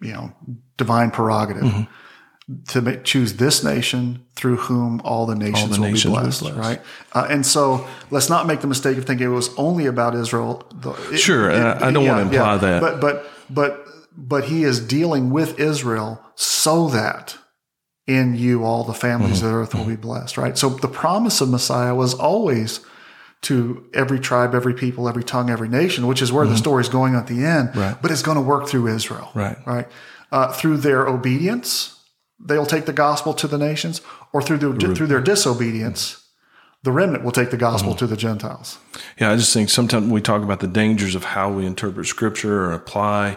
[0.00, 0.32] you know,
[0.76, 2.62] divine prerogative Mm-hmm.
[2.68, 6.10] to make, choose this nation through whom all the nations, all the will, nations be
[6.10, 6.58] will be blessed, blessed.
[6.58, 6.80] right?
[7.12, 10.66] Uh, and so let's not make the mistake of thinking it was only about Israel.
[11.10, 12.80] It- Sure, and I- I don't wanna imply that.
[12.80, 17.36] But but but but he is dealing with Israel so that
[18.06, 19.46] in you all the families Mm-hmm.
[19.46, 20.56] of the earth will be blessed, right?
[20.58, 22.80] So the promise of Messiah was always
[23.42, 26.88] to every tribe, every people, every tongue, every nation, which is where the story is
[26.88, 27.68] going at the end.
[27.70, 27.80] Mm-hmm.
[27.80, 27.96] Right.
[28.02, 29.56] But it's going to work through Israel, Right.
[29.66, 29.86] Right.
[30.32, 32.02] Uh, through their obedience,
[32.40, 34.00] they'll take the gospel to the nations,
[34.32, 36.26] or through the, through their disobedience,
[36.82, 37.98] the remnant will take the gospel Mm-hmm.
[37.98, 38.78] to the Gentiles.
[39.20, 42.06] Yeah, I just think sometimes when we talk about the dangers of how we interpret
[42.06, 43.36] scripture or apply,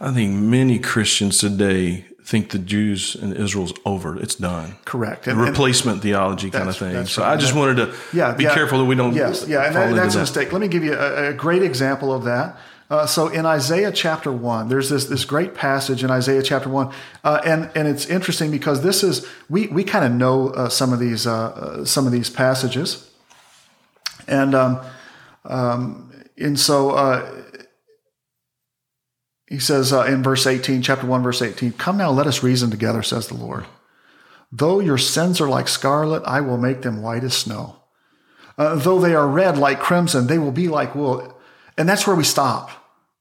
[0.00, 4.18] I think many Christians today think the Jews and Israel's over.
[4.18, 4.76] It's done.
[4.84, 5.26] Correct.
[5.26, 7.06] And- and- Replacement theology kind of thing.
[7.06, 7.32] So right.
[7.32, 8.54] I just wanted to yeah, be yeah.
[8.54, 10.52] careful that we don't Yes, yeah, and fall that, into that's a mistake.
[10.52, 12.56] Let me give you a, a great example of that.
[12.90, 16.92] Uh, so in Isaiah chapter one, there's this this great passage in Isaiah chapter one,
[17.24, 20.92] uh, and and it's interesting because this is we we kind of know uh, some
[20.92, 23.08] of these uh, uh, some of these passages,
[24.28, 24.80] and um,
[25.46, 27.41] um, and so uh,
[29.52, 32.70] he says uh, in verse 18, chapter 1, verse 18, Come now, let us reason
[32.70, 33.66] together, says the Lord.
[34.50, 37.76] Though your sins are like scarlet, I will make them white as snow.
[38.56, 41.38] Uh, though they are red like crimson, they will be like wool.
[41.76, 42.70] And that's where we stop,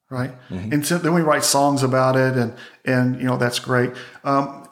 [0.09, 0.31] right?
[0.71, 2.53] And so then we write songs about it, and
[2.85, 3.91] and you know that's great.
[4.23, 4.69] Um,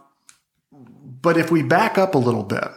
[0.71, 2.69] but if we back up a little bit,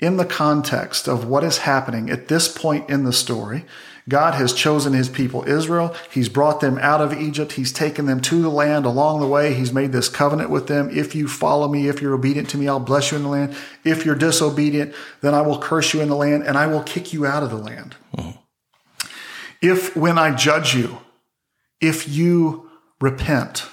[0.00, 3.66] in the context of what is happening at this point in the story,
[4.08, 5.94] God has chosen his people Israel.
[6.10, 7.52] He's brought them out of Egypt.
[7.52, 9.54] He's taken them to the land along the way.
[9.54, 10.88] He's made this covenant with them.
[10.90, 13.56] If you follow me, if you're obedient to me, I'll bless you in the land.
[13.84, 17.12] If you're disobedient, then I will curse you in the land and I will kick
[17.12, 17.96] you out of the land.
[19.60, 20.98] If when I judge you,
[21.80, 23.66] if you repent,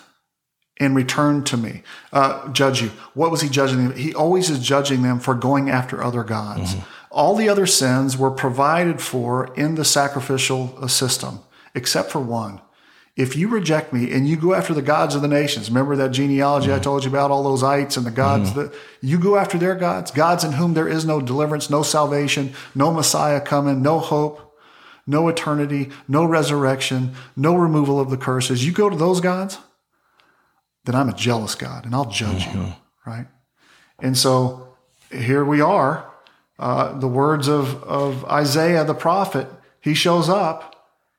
[0.80, 2.90] and return to me, uh, judge you.
[3.14, 3.96] What was he judging them?
[3.98, 6.76] He always is judging them for going after other gods.
[7.14, 11.40] All the other sins were provided for in the sacrificial system,
[11.76, 12.60] except for one.
[13.16, 16.10] If you reject me and you go after the gods of the nations, remember that
[16.10, 16.84] genealogy I mm-hmm.
[16.84, 18.62] told you about, all those ites and the gods mm-hmm.
[18.62, 22.54] that you go after their gods, gods in whom there is no deliverance, no salvation,
[22.74, 24.58] no Messiah coming, no hope,
[25.06, 28.66] no eternity, no resurrection, no removal of the curses.
[28.66, 29.60] You go to those gods,
[30.86, 33.10] then I'm a jealous God and I'll judge you, mm-hmm.
[33.10, 33.28] right?
[34.00, 34.76] And so
[35.12, 36.12] here we are.
[36.60, 39.48] Uh, the words of, of Isaiah the prophet,
[39.82, 40.74] he shows up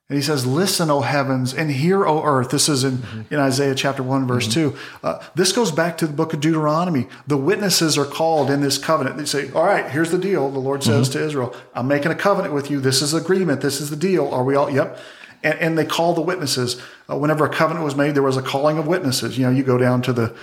[0.09, 2.51] and he says, Listen, O heavens, and hear, O earth.
[2.51, 4.77] This is in, in Isaiah chapter 1, verse 2.
[5.03, 7.09] Uh, this goes back to the book of Deuteronomy.
[7.27, 9.17] The witnesses are called in this covenant.
[9.17, 10.51] They say, All right, here's the deal.
[10.51, 12.81] The Lord says to Israel, I'm making a covenant with you.
[12.81, 13.63] This is agreement.
[13.63, 14.29] This is the deal.
[14.29, 14.71] Are we all?
[14.71, 14.99] Yep.
[15.43, 16.81] And, and they call the witnesses.
[17.11, 19.39] Uh, whenever a covenant was made, there was a calling of witnesses.
[19.39, 20.37] You know, you go down to the,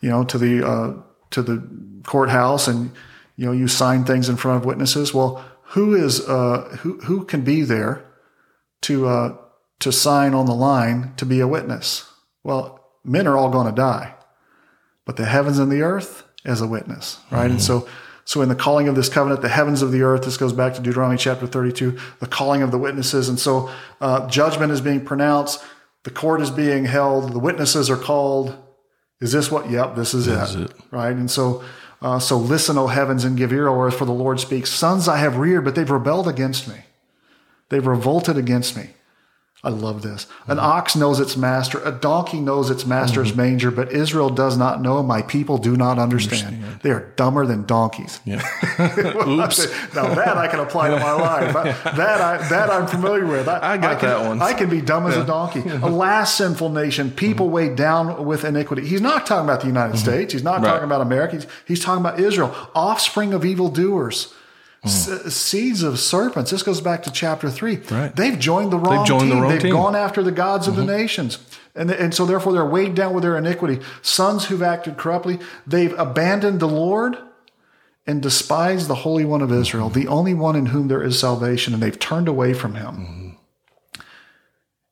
[0.00, 0.94] you know, to the uh,
[1.30, 1.68] to the
[2.04, 2.92] courthouse and
[3.38, 5.14] you know you sign things in front of witnesses.
[5.14, 8.04] Well, who is uh, who who can be there
[8.82, 9.36] to uh,
[9.78, 12.10] to sign on the line to be a witness?
[12.42, 14.14] Well, men are all going to die,
[15.06, 17.50] but the heavens and the earth as a witness, right?
[17.50, 17.88] And so.
[18.24, 20.74] So in the calling of this covenant, the heavens of the earth, this goes back
[20.74, 23.26] to Deuteronomy chapter 32, the calling of the witnesses.
[23.26, 23.70] And so
[24.02, 25.64] uh, judgment is being pronounced.
[26.02, 27.32] The court is being held.
[27.32, 28.54] The witnesses are called.
[29.22, 29.70] Is this what?
[29.70, 30.76] Yep, this is, This it, is it.
[30.90, 31.16] Right.
[31.16, 31.64] And so,
[32.00, 34.70] uh, so listen, O heavens, and give ear, O earth, for the Lord speaks.
[34.70, 36.76] Sons I have reared, but they've rebelled against me.
[37.68, 38.90] They've revolted against me.
[39.64, 40.28] I love this.
[40.46, 40.66] An mm-hmm.
[40.66, 41.82] ox knows its master.
[41.84, 43.40] A donkey knows its master's mm-hmm.
[43.40, 45.02] manger, but Israel does not know.
[45.02, 46.80] My people do not understand.
[46.82, 48.20] They are dumber than donkeys.
[48.24, 48.36] Yeah.
[48.78, 49.66] Oops.
[49.96, 51.56] now that I can apply to my life.
[51.56, 53.48] I- that I that I'm familiar with.
[53.48, 54.40] I, I got can, that one.
[54.40, 55.60] I can be dumb as a donkey.
[55.68, 57.54] Alas, sinful nation, people mm-hmm.
[57.54, 58.86] weighed down with iniquity.
[58.86, 60.32] He's not talking about the United States.
[60.32, 60.64] He's not Mm-hmm.
[60.64, 60.70] Right.
[60.70, 61.36] talking about America.
[61.36, 64.34] He's, he's talking about Israel, offspring of evildoers.
[64.84, 65.26] Mm.
[65.26, 66.50] S- seeds of serpents.
[66.50, 67.76] This goes back to chapter three.
[67.90, 68.14] Right.
[68.14, 69.42] They've joined the wrong joined the team.
[69.42, 69.72] wrong They've team.
[69.74, 69.82] Mm-hmm.
[69.82, 71.38] gone after the gods of the nations.
[71.74, 73.80] And, and so therefore they're weighed down with their iniquity.
[74.02, 77.16] Sons who've acted corruptly, they've abandoned the Lord
[78.06, 81.74] and despised the Holy One of Israel, the only one in whom there is salvation,
[81.74, 83.36] and they've turned away from him.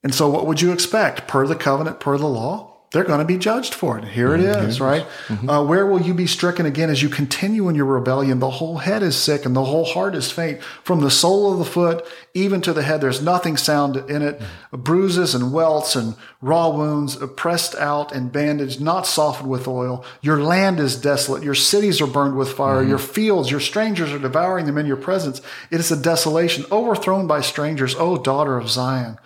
[0.02, 1.26] And so what would you expect?
[1.26, 2.75] Per the covenant, per the law?
[2.96, 4.06] They're going to be judged for it.
[4.06, 4.68] Here it mm-hmm.
[4.70, 5.06] is, right?
[5.28, 5.50] Mm-hmm.
[5.50, 8.38] Uh, where will you be stricken again as you continue in your rebellion?
[8.38, 10.62] The whole head is sick and the whole heart is faint.
[10.82, 14.38] From the sole of the foot even to the head, there's nothing sound in it.
[14.38, 14.80] Mm-hmm.
[14.80, 20.02] Bruises and welts and raw wounds, pressed out and bandaged, not softened with oil.
[20.22, 21.42] Your land is desolate.
[21.42, 22.82] Your cities are burned with fire.
[22.82, 25.42] Your fields, your strangers are devouring them in your presence.
[25.70, 27.94] It is a desolation, overthrown by strangers.
[27.96, 29.18] O daughter of Zion,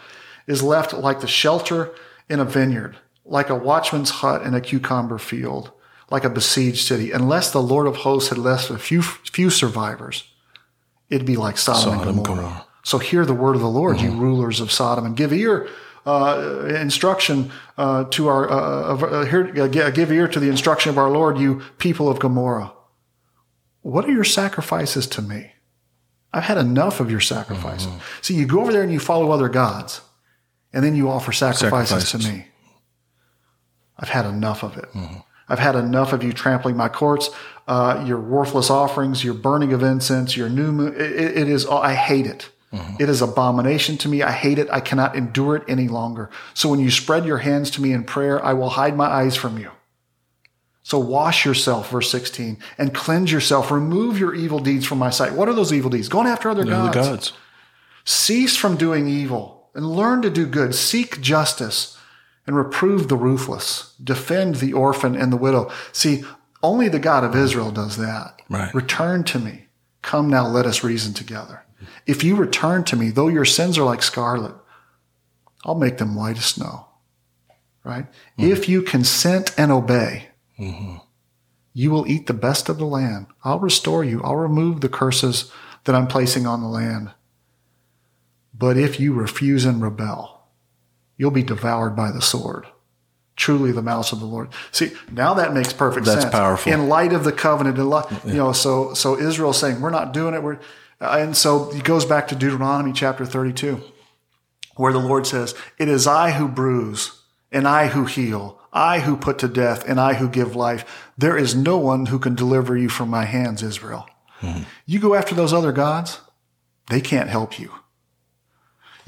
[0.49, 1.95] is left like the shelter
[2.29, 2.97] in a vineyard
[3.31, 5.71] like a watchman's hut in a cucumber field,
[6.11, 7.13] like a besieged city.
[7.13, 10.25] Unless the Lord of hosts had left a few few survivors,
[11.09, 12.43] it'd be like Sodom, Sodom, and Gomorrah.
[12.43, 12.67] Gomorrah.
[12.83, 15.69] So hear the word of the Lord, you rulers of Sodom, and give ear,
[16.07, 20.99] uh, instruction uh, to our, uh, uh, here, uh, give ear to the instruction of
[20.99, 22.73] our Lord, you people of Gomorrah.
[23.83, 25.53] What are your sacrifices to me?
[26.33, 27.89] I've had enough of your sacrifices.
[27.89, 28.23] Mm-hmm.
[28.23, 30.01] See, you go over there and you follow other gods,
[30.73, 32.25] and then you offer sacrifices, sacrifices.
[32.25, 32.47] to me.
[34.01, 34.87] I've had enough of it.
[34.93, 35.19] Mm-hmm.
[35.49, 37.29] I've had enough of you trampling my courts,
[37.69, 40.95] uh, your worthless offerings, your burning of incense, your new moon.
[40.95, 41.01] it,
[41.39, 42.49] it is, I hate it.
[42.73, 43.03] Mm-hmm.
[43.03, 44.23] it is abomination to me.
[44.23, 44.71] I hate it.
[44.71, 46.31] I cannot endure it any longer.
[46.55, 49.37] So when you spread your hands to me in prayer, I will hide my eyes
[49.37, 49.73] from you.
[50.85, 53.73] So wash yourself, verse 16, and cleanse yourself.
[53.73, 55.33] Remove your evil deeds from my sight.
[55.33, 56.09] What are those evil deeds?
[56.09, 56.95] Going after other gods.
[56.95, 57.33] gods.
[58.05, 60.75] Cease from doing evil and learn to do good.
[60.75, 61.99] Seek justice
[62.51, 63.95] and reprove the ruthless.
[64.03, 65.71] Defend the orphan and the widow.
[65.93, 66.25] See,
[66.65, 68.43] only the God of Israel does that.
[68.49, 68.75] Right.
[68.75, 69.67] Return to me.
[70.03, 71.63] Come now, let us reason together.
[72.07, 74.55] If you return to me, though your sins are like scarlet,
[75.65, 76.89] I'll make them white as snow.
[77.85, 78.07] Right?
[78.37, 78.51] Mm-hmm.
[78.51, 80.97] If you consent and obey, Mm-hmm.
[81.73, 83.27] You will eat the best of the land.
[83.45, 84.21] I'll restore you.
[84.23, 85.51] I'll remove the curses
[85.85, 87.13] that I'm placing on the land.
[88.53, 90.40] But if you refuse and rebel,
[91.21, 92.67] you'll be devoured by the sword.
[93.37, 94.49] Truly the mouth of the Lord.
[94.73, 96.33] See, now that makes perfect That's sense.
[96.33, 96.73] That's powerful.
[96.73, 100.15] In light of the covenant, in light, you know, so, so Israel saying, we're not
[100.15, 100.43] doing it.
[100.43, 100.59] We're,
[100.99, 103.83] and so he goes back to Deuteronomy chapter 32,
[104.77, 107.21] where the Lord says, it is I who bruise
[107.53, 108.59] and I who heal.
[108.73, 111.11] I who put to death and I who give life.
[111.19, 114.09] There is no one who can deliver you from my hands, Israel.
[114.41, 114.63] Mm-hmm.
[114.87, 116.21] You go after those other gods,
[116.89, 117.75] they can't help you.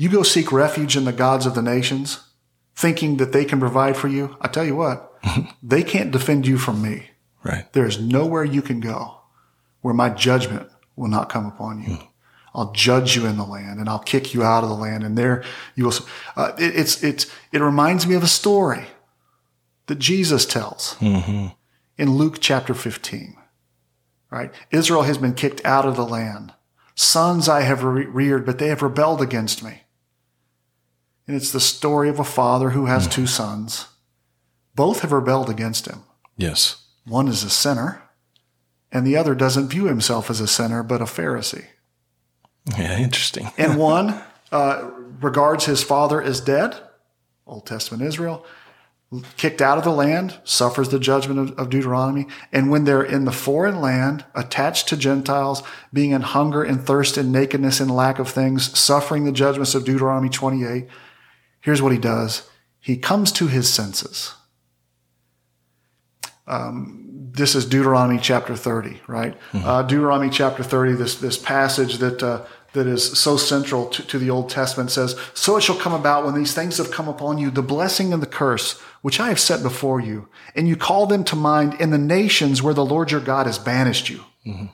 [0.02, 2.24] You go seek refuge in the gods of the nations,
[2.74, 4.36] thinking that they can provide for you.
[4.40, 5.16] I tell you what,
[5.62, 7.10] they can't defend you from me.
[7.44, 7.72] Right.
[7.72, 9.18] There is nowhere you can go
[9.80, 11.90] where my judgment will not come upon you.
[11.90, 12.08] Mm.
[12.52, 15.04] I'll judge you in the land and I'll kick you out of the land.
[15.04, 15.44] And there
[15.76, 15.94] you will,
[16.34, 18.86] uh, it, it's, it's, it reminds me of a story
[19.86, 21.54] that Jesus tells mm-hmm.
[21.96, 23.36] in Luke chapter 15.
[24.30, 24.52] Right?
[24.72, 26.54] Israel has been kicked out of the land.
[26.96, 29.81] Sons I have re- reared, but they have rebelled against me.
[31.26, 33.12] And it's the story of a father who has mm.
[33.12, 33.86] two sons.
[34.74, 36.02] Both have rebelled against him.
[36.36, 36.84] Yes.
[37.04, 38.02] One is a sinner,
[38.90, 41.66] and the other doesn't view himself as a sinner, but a Pharisee.
[42.78, 43.50] Yeah, interesting.
[43.56, 46.76] and one uh, regards his father as dead,
[47.46, 48.44] Old Testament Israel,
[49.36, 52.26] kicked out of the land, suffers the judgment of, of, Deuteronomy.
[52.50, 57.18] And when they're in the foreign land, attached to Gentiles, being in hunger and thirst
[57.18, 60.86] and nakedness and lack of things, suffering the judgments of Deuteronomy 28,
[61.62, 62.48] here's what he does.
[62.78, 64.34] He comes to his senses.
[66.46, 69.38] Um, this is Deuteronomy chapter 30, right?
[69.52, 69.66] Mm-hmm.
[69.66, 72.44] Uh, Deuteronomy chapter 30, this, this passage that, uh,
[72.74, 76.24] that is so central to, to the Old Testament says, So it shall come about
[76.24, 79.40] when these things have come upon you, the blessing and the curse, which I have
[79.40, 83.10] set before you, and you call them to mind in the nations where the Lord
[83.10, 84.24] your God has banished you.
[84.46, 84.66] Mm-hmm.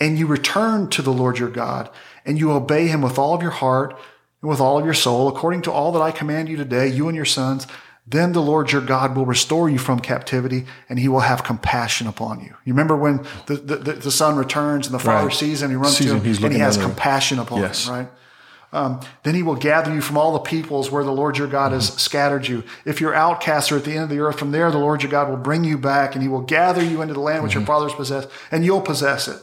[0.00, 1.90] And you return to the Lord your God,
[2.24, 3.98] and you obey him with all of your heart
[4.40, 7.08] and with all of your soul, according to all that I command you today, you
[7.08, 7.66] and your sons,
[8.06, 12.06] then the Lord your God will restore you from captivity and he will have compassion
[12.06, 12.54] upon you.
[12.64, 15.36] You remember when the, the, the son returns and the father right.
[15.36, 17.86] sees him, he runs sees to him, him and he has compassion upon yes.
[17.86, 18.08] him, right?
[18.72, 21.66] Um, then he will gather you from all the peoples where the Lord your God
[21.66, 21.74] mm-hmm.
[21.74, 22.62] has scattered you.
[22.84, 25.10] If you're outcasts or at the end of the earth, from there the Lord your
[25.10, 27.60] God will bring you back and he will gather you into the land which mm-hmm.
[27.60, 29.40] your fathers possessed and you'll possess it.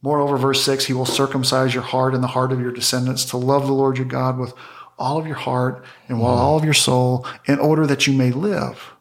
[0.00, 3.36] Moreover, verse six, he will circumcise your heart and the heart of your descendants to
[3.36, 4.54] love the Lord your God with
[4.98, 8.30] all of your heart and with all of your soul in order that you may
[8.30, 8.92] live,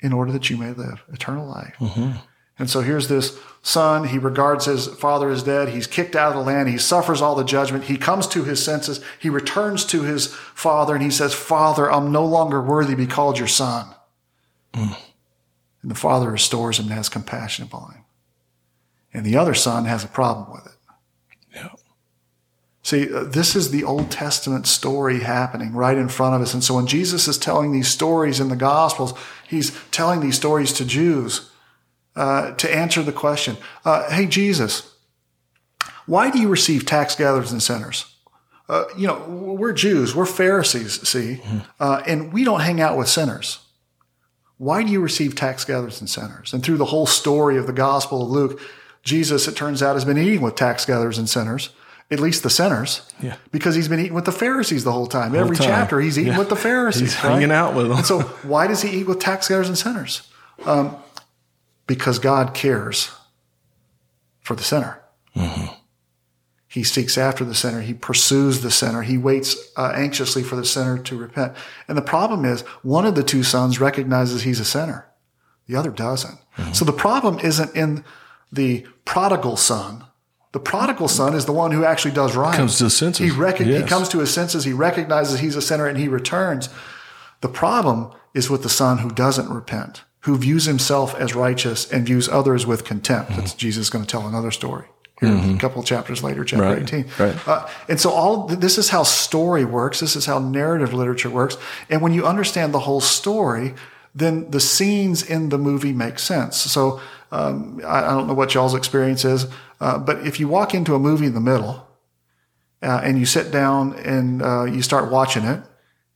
[0.00, 1.74] in order that you may live eternal life.
[1.78, 2.18] Mm-hmm.
[2.60, 4.08] And so here's this son.
[4.08, 5.68] He regards his father as dead.
[5.68, 6.68] He's kicked out of the land.
[6.68, 7.84] He suffers all the judgment.
[7.84, 9.00] He comes to his senses.
[9.20, 13.06] He returns to his father and he says, Father, I'm no longer worthy to be
[13.06, 13.94] called your son.
[14.72, 14.96] Mm.
[15.82, 18.04] And the father restores him and has compassion upon him.
[19.12, 20.78] And the other son has a problem with it.
[21.54, 21.68] Yeah.
[22.82, 26.54] See, uh, this is the Old Testament story happening right in front of us.
[26.54, 29.14] And so when Jesus is telling these stories in the Gospels,
[29.48, 31.50] he's telling these stories to Jews
[32.16, 34.94] uh, to answer the question uh, Hey, Jesus,
[36.06, 38.14] why do you receive tax gatherers and sinners?
[38.68, 42.02] Uh, you know, we're Jews, we're Pharisees, see, mm-hmm.
[42.06, 43.60] and we don't hang out with sinners.
[44.58, 46.52] Why do you receive tax gatherers and sinners?
[46.52, 48.60] And through the whole story of the Gospel of Luke,
[49.08, 51.70] Jesus, it turns out, has been eating with tax gatherers and sinners
[52.10, 53.36] at least the sinners, yeah.
[53.50, 55.32] because he's been eating with the Pharisees the whole time.
[55.32, 55.66] Whole Every time.
[55.66, 56.38] chapter, he's eating yeah.
[56.38, 57.14] with the Pharisees.
[57.14, 57.32] He's right?
[57.32, 58.02] hanging out with them.
[58.02, 60.22] So, why does he eat with tax gatherers and sinners?
[60.64, 60.96] Um,
[61.86, 63.10] because God cares
[64.40, 65.02] for the sinner.
[65.36, 65.74] Mm-hmm.
[66.66, 67.80] He seeks after the sinner.
[67.80, 69.02] He pursues the sinner.
[69.02, 71.54] He waits uh, anxiously for the sinner to repent.
[71.88, 75.06] And the problem is one of the two sons recognizes he's a sinner.
[75.66, 76.38] The other doesn't.
[76.56, 76.72] Mm-hmm.
[76.72, 78.04] So the problem isn't in
[78.52, 80.04] the prodigal son.
[80.52, 82.56] The prodigal son is the one who actually does right.
[82.56, 83.30] Comes to his senses.
[83.30, 83.82] He, rec- yes.
[83.82, 84.64] he comes to his senses.
[84.64, 86.70] He recognizes he's a sinner and he returns.
[87.42, 92.06] The problem is with the son who doesn't repent, who views himself as righteous and
[92.06, 93.30] views others with contempt.
[93.30, 93.40] Mm-hmm.
[93.40, 94.86] That's Jesus is going to tell another story
[95.20, 95.56] here mm-hmm.
[95.56, 96.82] a couple of chapters later, chapter right.
[96.82, 97.06] 18.
[97.18, 97.48] Right.
[97.48, 100.00] Uh, and so all this is how story works.
[100.00, 101.56] This is how narrative literature works.
[101.90, 103.74] And when you understand the whole story,
[104.14, 106.56] then the scenes in the movie make sense.
[106.56, 109.46] So um, I, I, don't know what y'all's experience is,
[109.80, 111.86] uh, but if you walk into a movie in the middle
[112.82, 115.62] uh, and you sit down and uh, you start watching it,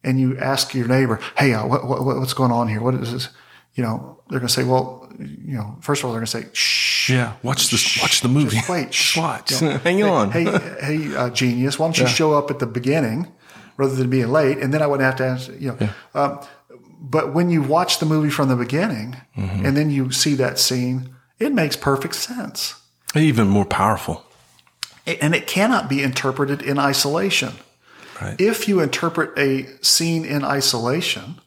[0.05, 2.81] and you ask your neighbor, "Hey, uh, what, what, what's going on here?
[2.81, 3.29] What is this?"
[3.75, 6.31] You know, they're going to say, "Well, you know, first of all, they're going to
[6.31, 10.03] say, shh, yeah, watch this, watch the movie, just wait, shh, watch, you know, hang
[10.03, 10.45] on, hey,
[10.81, 12.11] hey, uh, genius, why don't you yeah.
[12.11, 13.31] show up at the beginning
[13.77, 15.93] rather than being late, and then I wouldn't have to ask, you know." Yeah.
[16.15, 16.41] Um,
[17.05, 19.67] but when you watch the movie from the beginning mm-hmm.
[19.67, 22.81] and then you see that scene, it makes perfect sense.
[23.17, 24.25] Even more powerful.
[25.21, 27.55] And it cannot be interpreted in isolation.
[28.21, 28.41] Right.
[28.41, 31.41] If you interpret a scene in isolation,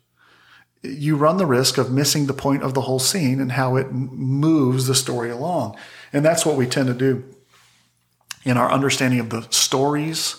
[0.84, 3.94] you run the risk of missing the point of the whole scene and how it
[3.94, 5.78] moves the story along.
[6.12, 7.24] And that's what we tend to do
[8.44, 10.36] in our understanding of the stories,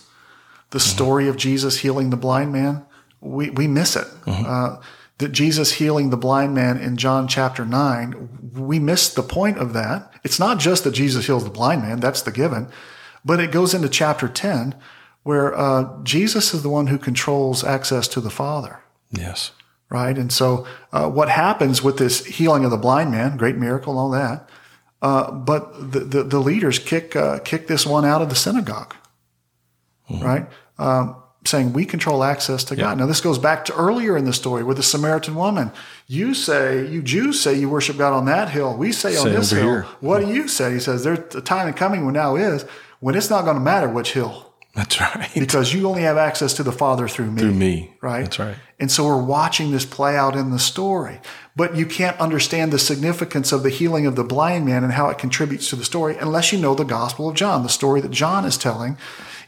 [0.70, 0.94] the mm-hmm.
[0.94, 2.84] story of Jesus healing the blind man.
[3.22, 4.06] We, we miss it.
[4.26, 4.44] Mm-hmm.
[4.46, 4.82] Uh,
[5.18, 9.72] that Jesus healing the blind man in John chapter 9, we miss the point of
[9.72, 10.12] that.
[10.22, 12.68] It's not just that Jesus heals the blind man, that's the given,
[13.24, 14.74] but it goes into chapter 10
[15.26, 18.78] where uh, Jesus is the one who controls access to the Father.
[19.10, 19.50] Yes.
[19.88, 20.16] Right?
[20.16, 24.10] And so uh, what happens with this healing of the blind man, great miracle all
[24.10, 24.48] that,
[25.02, 28.94] uh, but the, the, the, leaders kick, uh, kick this one out of the synagogue.
[30.08, 30.24] Mm-hmm.
[30.24, 30.46] Right?
[30.78, 31.16] Um,
[31.46, 32.98] saying we control access to God.
[32.98, 35.72] Now, this goes back to earlier in the story with the Samaritan woman.
[36.06, 38.76] You say, you Jews say you worship God on that hill.
[38.76, 39.62] We say, say on this hill.
[39.62, 39.82] Here.
[40.00, 40.74] What do you say?
[40.74, 42.64] He says, there's a time and coming when now is
[43.00, 44.52] when it's not going to matter which hill.
[44.74, 45.30] That's right.
[45.34, 47.40] Because you only have access to the Father through me.
[47.40, 47.94] Through me.
[48.02, 48.24] Right?
[48.24, 48.56] That's right.
[48.78, 51.18] And so we're watching this play out in the story.
[51.56, 55.08] But you can't understand the significance of the healing of the blind man and how
[55.08, 58.10] it contributes to the story unless you know the Gospel of John, the story that
[58.10, 58.98] John is telling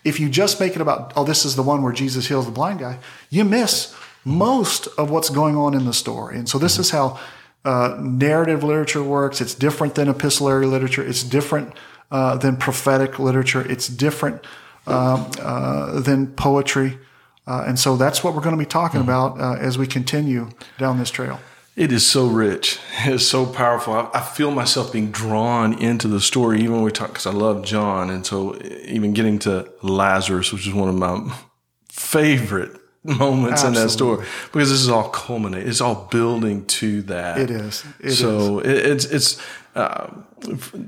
[0.05, 2.53] if you just make it about, oh, this is the one where Jesus heals the
[2.53, 2.99] blind guy,
[3.31, 3.95] you miss
[4.25, 6.37] most of what's going on in the story.
[6.37, 7.19] And so this is how
[7.65, 9.41] uh, narrative literature works.
[9.41, 11.07] It's different than epistolary literature.
[11.07, 11.75] It's different
[12.11, 13.61] uh, than prophetic literature.
[13.71, 14.45] It's different
[14.87, 16.99] um, uh, than poetry.
[17.47, 19.09] Uh, and so that's what we're going to be talking mm-hmm.
[19.09, 21.41] about uh, as we continue down this trail.
[21.79, 22.81] It is so rich.
[23.07, 23.93] It is so powerful.
[23.93, 27.31] I, I feel myself being drawn into the story, even when we talk, because I
[27.31, 28.11] love John.
[28.11, 31.33] And so, even getting to Lazarus, which is one of my
[31.89, 32.77] favorite
[33.19, 33.81] moments Absolutely.
[33.81, 35.67] in that story, because this is all culminate.
[35.67, 37.39] It's all building to that.
[37.39, 37.85] It is.
[38.01, 38.67] It so, is.
[38.67, 39.43] It, it's, it's,
[39.75, 40.11] uh,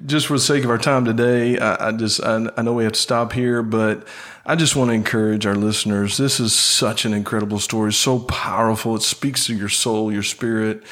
[0.06, 2.84] just for the sake of our time today, I, I just, I, I know we
[2.84, 4.06] have to stop here, but
[4.44, 6.18] I just want to encourage our listeners.
[6.18, 8.96] This is such an incredible story, so powerful.
[8.96, 10.82] It speaks to your soul, your spirit.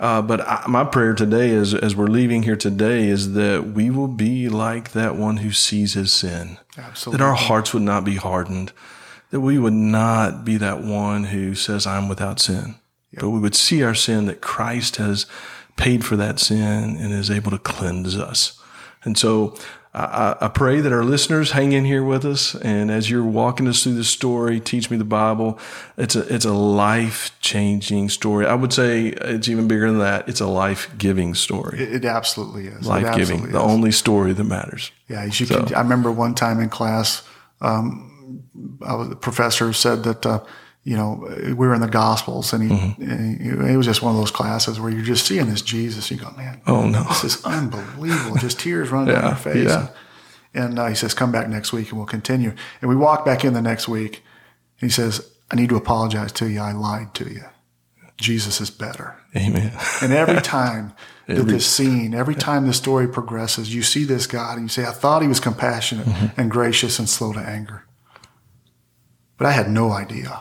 [0.00, 3.88] Uh, but I, my prayer today, is, as we're leaving here today, is that we
[3.88, 6.58] will be like that one who sees his sin.
[6.76, 7.18] Absolutely.
[7.18, 8.72] That our hearts would not be hardened.
[9.32, 12.76] That we would not be that one who says, I'm without sin.
[13.10, 13.22] Yep.
[13.22, 15.26] But we would see our sin, that Christ has
[15.76, 18.60] paid for that sin and is able to cleanse us.
[19.04, 19.56] And so
[19.94, 22.54] I, I, pray that our listeners hang in here with us.
[22.54, 25.58] And as you're walking us through the story, teach me the Bible.
[25.98, 28.46] It's a, it's a life changing story.
[28.46, 30.30] I would say it's even bigger than that.
[30.30, 31.78] It's a life giving story.
[31.78, 32.86] It, it, absolutely is.
[32.86, 34.92] Life giving, the only story that matters.
[35.08, 35.24] Yeah.
[35.24, 35.64] You so.
[35.64, 37.28] can, I remember one time in class,
[37.60, 38.11] um,
[38.82, 40.44] the professor said that, uh,
[40.84, 43.10] you know, we were in the Gospels, and he, mm-hmm.
[43.10, 46.10] and he, it was just one of those classes where you're just seeing this Jesus.
[46.10, 48.36] You go, man, oh no, this is unbelievable.
[48.36, 49.68] just tears running yeah, down your face.
[49.68, 49.80] Yeah.
[49.80, 49.90] And,
[50.54, 52.52] and uh, he says, come back next week and we'll continue.
[52.80, 54.22] And we walk back in the next week.
[54.80, 56.60] And he says, I need to apologize to you.
[56.60, 57.44] I lied to you.
[58.16, 59.16] Jesus is better.
[59.34, 59.72] Amen.
[60.02, 60.92] and every time
[61.26, 64.84] that this scene, every time the story progresses, you see this God and you say,
[64.84, 66.40] I thought he was compassionate mm-hmm.
[66.40, 67.84] and gracious and slow to anger.
[69.42, 70.40] But I had no idea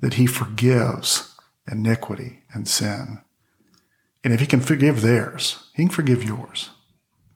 [0.00, 1.32] that he forgives
[1.70, 3.20] iniquity and sin.
[4.24, 6.70] And if he can forgive theirs, he can forgive yours.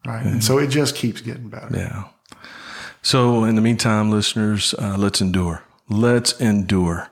[0.05, 0.27] Right.
[0.27, 1.69] And so it just keeps getting better.
[1.71, 2.09] Yeah.
[3.03, 5.63] So in the meantime, listeners, uh, let's endure.
[5.89, 7.09] Let's endure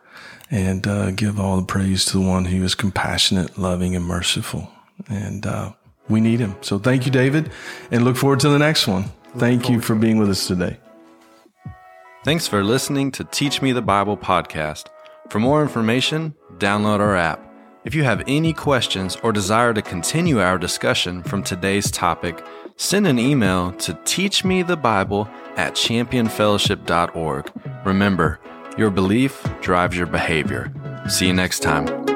[0.51, 4.73] and uh, give all the praise to the one who is compassionate, loving, and merciful.
[5.09, 5.75] And uh,
[6.09, 6.57] we need him.
[6.63, 7.53] So thank you, David,
[7.93, 9.05] and look forward to the next one.
[9.37, 10.79] Thank you for being with us today.
[12.23, 14.89] Thanks for listening to Teach Me the Bible podcast.
[15.31, 17.43] For more information, download our app.
[17.87, 22.45] If you have any questions or desire to continue our discussion from today's topic,
[22.77, 27.53] send an email to teachmethebible at championfellowship.org.
[27.87, 28.39] Remember,
[28.77, 30.71] your belief drives your behavior.
[31.09, 32.10] See you next time.